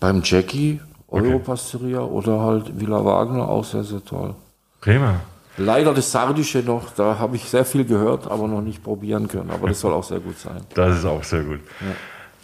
Beim 0.00 0.22
Jackie, 0.24 0.80
Europasteria 1.08 2.00
oder 2.00 2.40
halt 2.40 2.78
Villa 2.78 3.04
Wagner, 3.04 3.48
auch 3.48 3.64
sehr, 3.64 3.84
sehr 3.84 4.04
toll. 4.04 4.34
Prima. 4.80 5.20
Leider 5.58 5.92
das 5.92 6.10
Sardische 6.12 6.58
noch, 6.60 6.90
da 6.94 7.18
habe 7.18 7.36
ich 7.36 7.44
sehr 7.44 7.64
viel 7.64 7.84
gehört, 7.84 8.30
aber 8.30 8.48
noch 8.48 8.62
nicht 8.62 8.82
probieren 8.82 9.28
können. 9.28 9.50
Aber 9.50 9.68
das 9.68 9.80
soll 9.80 9.92
auch 9.92 10.04
sehr 10.04 10.20
gut 10.20 10.38
sein. 10.38 10.60
Das 10.74 10.98
ist 10.98 11.04
auch 11.04 11.24
sehr 11.24 11.42
gut. 11.42 11.60
Ja. 11.80 11.86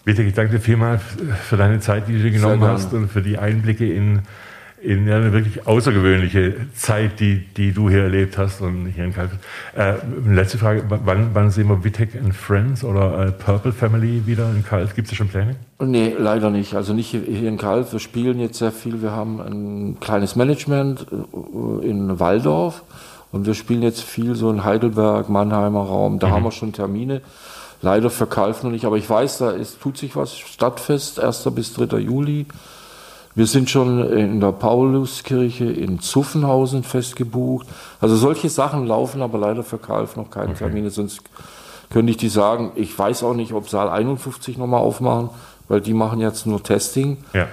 Bitte, 0.05 0.23
ich 0.23 0.35
danke 0.35 0.53
dir 0.53 0.61
vielmal 0.61 0.99
für 0.99 1.57
deine 1.57 1.81
Zeit, 1.81 2.09
die 2.09 2.13
du 2.13 2.19
dir 2.19 2.31
genommen 2.31 2.63
hast 2.63 2.93
und 2.93 3.09
für 3.09 3.23
die 3.23 3.39
Einblicke 3.39 3.91
in, 3.91 4.23
in 4.85 5.11
eine 5.11 5.33
wirklich 5.33 5.67
außergewöhnliche 5.67 6.55
Zeit, 6.75 7.19
die, 7.19 7.39
die 7.57 7.73
du 7.73 7.89
hier 7.89 8.03
erlebt 8.03 8.37
hast 8.37 8.61
und 8.61 8.87
hier 8.95 9.05
in 9.05 9.15
Kalf. 9.15 9.31
Äh, 9.75 9.95
letzte 10.27 10.59
Frage, 10.59 10.85
wann, 10.89 11.31
wann 11.33 11.51
sehen 11.51 11.69
wir 11.69 11.83
Wittek 11.83 12.15
and 12.17 12.35
Friends 12.35 12.85
oder 12.85 13.27
äh, 13.27 13.33
Purple 13.33 13.73
Family 13.73 14.27
wieder 14.27 14.51
in 14.51 14.63
Kalf? 14.63 14.95
Gibt 14.95 15.07
es 15.07 15.13
da 15.13 15.17
schon 15.17 15.29
Pläne? 15.29 15.57
Nee, 15.79 16.15
leider 16.19 16.51
nicht. 16.51 16.75
Also 16.75 16.93
nicht 16.93 17.09
hier 17.09 17.49
in 17.49 17.57
Kalf. 17.57 17.93
Wir 17.93 17.99
spielen 17.99 18.39
jetzt 18.41 18.59
sehr 18.59 18.73
viel. 18.73 19.01
Wir 19.01 19.13
haben 19.13 19.41
ein 19.41 20.01
kleines 20.01 20.37
Management 20.37 21.07
äh, 21.11 21.87
in 21.87 22.21
Waldorf 22.21 22.83
und 23.33 23.47
wir 23.47 23.55
spielen 23.55 23.83
jetzt 23.83 24.03
viel 24.03 24.35
so 24.35 24.51
in 24.51 24.65
Heidelberg, 24.65 25.31
Mannheimer 25.31 25.85
Raum. 25.85 26.19
Da 26.19 26.29
mhm. 26.29 26.33
haben 26.33 26.45
wir 26.45 26.53
schon 26.53 26.75
Termine. 26.75 27.23
Leider 27.81 28.11
für 28.11 28.27
Kalf 28.27 28.63
noch 28.63 28.71
nicht, 28.71 28.85
aber 28.85 28.97
ich 28.97 29.09
weiß, 29.09 29.39
da 29.39 29.51
ist, 29.51 29.81
tut 29.81 29.97
sich 29.97 30.15
was. 30.15 30.39
Stadtfest, 30.39 31.21
1. 31.21 31.49
bis 31.55 31.73
3. 31.73 31.99
Juli. 31.99 32.47
Wir 33.35 33.47
sind 33.47 33.69
schon 33.69 34.13
in 34.13 34.41
der 34.41 34.53
Pauluskirche 34.53 35.65
in 35.65 35.99
Zuffenhausen 35.99 36.85
festgebucht. 36.85 37.67
Also 38.01 38.15
solche 38.17 38.49
Sachen 38.49 38.87
laufen, 38.87 39.23
aber 39.23 39.39
leider 39.39 39.65
für 39.65 39.79
Kalf 39.79 40.17
noch 40.17 40.31
keine 40.31 40.51
okay. 40.51 40.59
Termine, 40.59 40.91
sonst 40.91 41.21
könnte 41.91 42.11
ich 42.11 42.17
die 42.17 42.29
sagen. 42.29 42.71
Ich 42.77 42.97
weiß 42.97 43.25
auch 43.25 43.35
nicht, 43.35 43.53
ob 43.53 43.69
Saal 43.69 43.89
51 43.89 44.57
nochmal 44.57 44.81
aufmachen, 44.81 45.31
weil 45.69 45.81
die 45.81 45.95
machen 45.95 46.21
jetzt 46.21 46.47
nur 46.47 46.63
Testing. 46.63 47.19
Ja. 47.33 47.49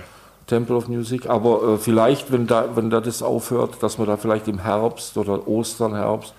Temple 0.47 0.75
of 0.75 0.89
Music, 0.89 1.29
aber 1.29 1.63
äh, 1.63 1.77
vielleicht, 1.77 2.31
wenn 2.31 2.45
da, 2.45 2.75
wenn 2.75 2.89
da 2.89 2.99
das 2.99 3.23
aufhört, 3.23 3.81
dass 3.81 3.97
wir 3.97 4.05
da 4.05 4.17
vielleicht 4.17 4.49
im 4.49 4.59
Herbst 4.59 5.17
oder 5.17 5.47
Ostern, 5.47 5.95
Herbst, 5.95 6.33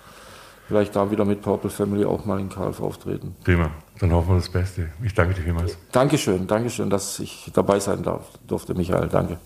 vielleicht 0.69 0.95
da 0.97 1.11
wieder 1.11 1.25
mit 1.25 1.43
Purple 1.43 1.71
Family 1.71 2.05
auch 2.05 2.25
mal 2.25 2.41
in 2.41 2.49
Kalf 2.49 2.81
auftreten. 2.81 3.35
Prima. 3.45 3.71
Dann 4.01 4.13
hoffen 4.13 4.31
wir 4.31 4.37
das 4.37 4.49
Beste. 4.49 4.89
Ich 5.05 5.15
danke 5.15 5.35
dir 5.35 5.43
vielmals. 5.43 5.79
Dankeschön, 5.93 6.47
Dankeschön, 6.47 6.91
dass 6.91 7.19
ich 7.21 7.51
dabei 7.55 7.79
sein 7.79 8.03
darf, 8.03 8.31
durfte, 8.47 8.75
Michael. 8.75 9.09
Danke. 9.09 9.39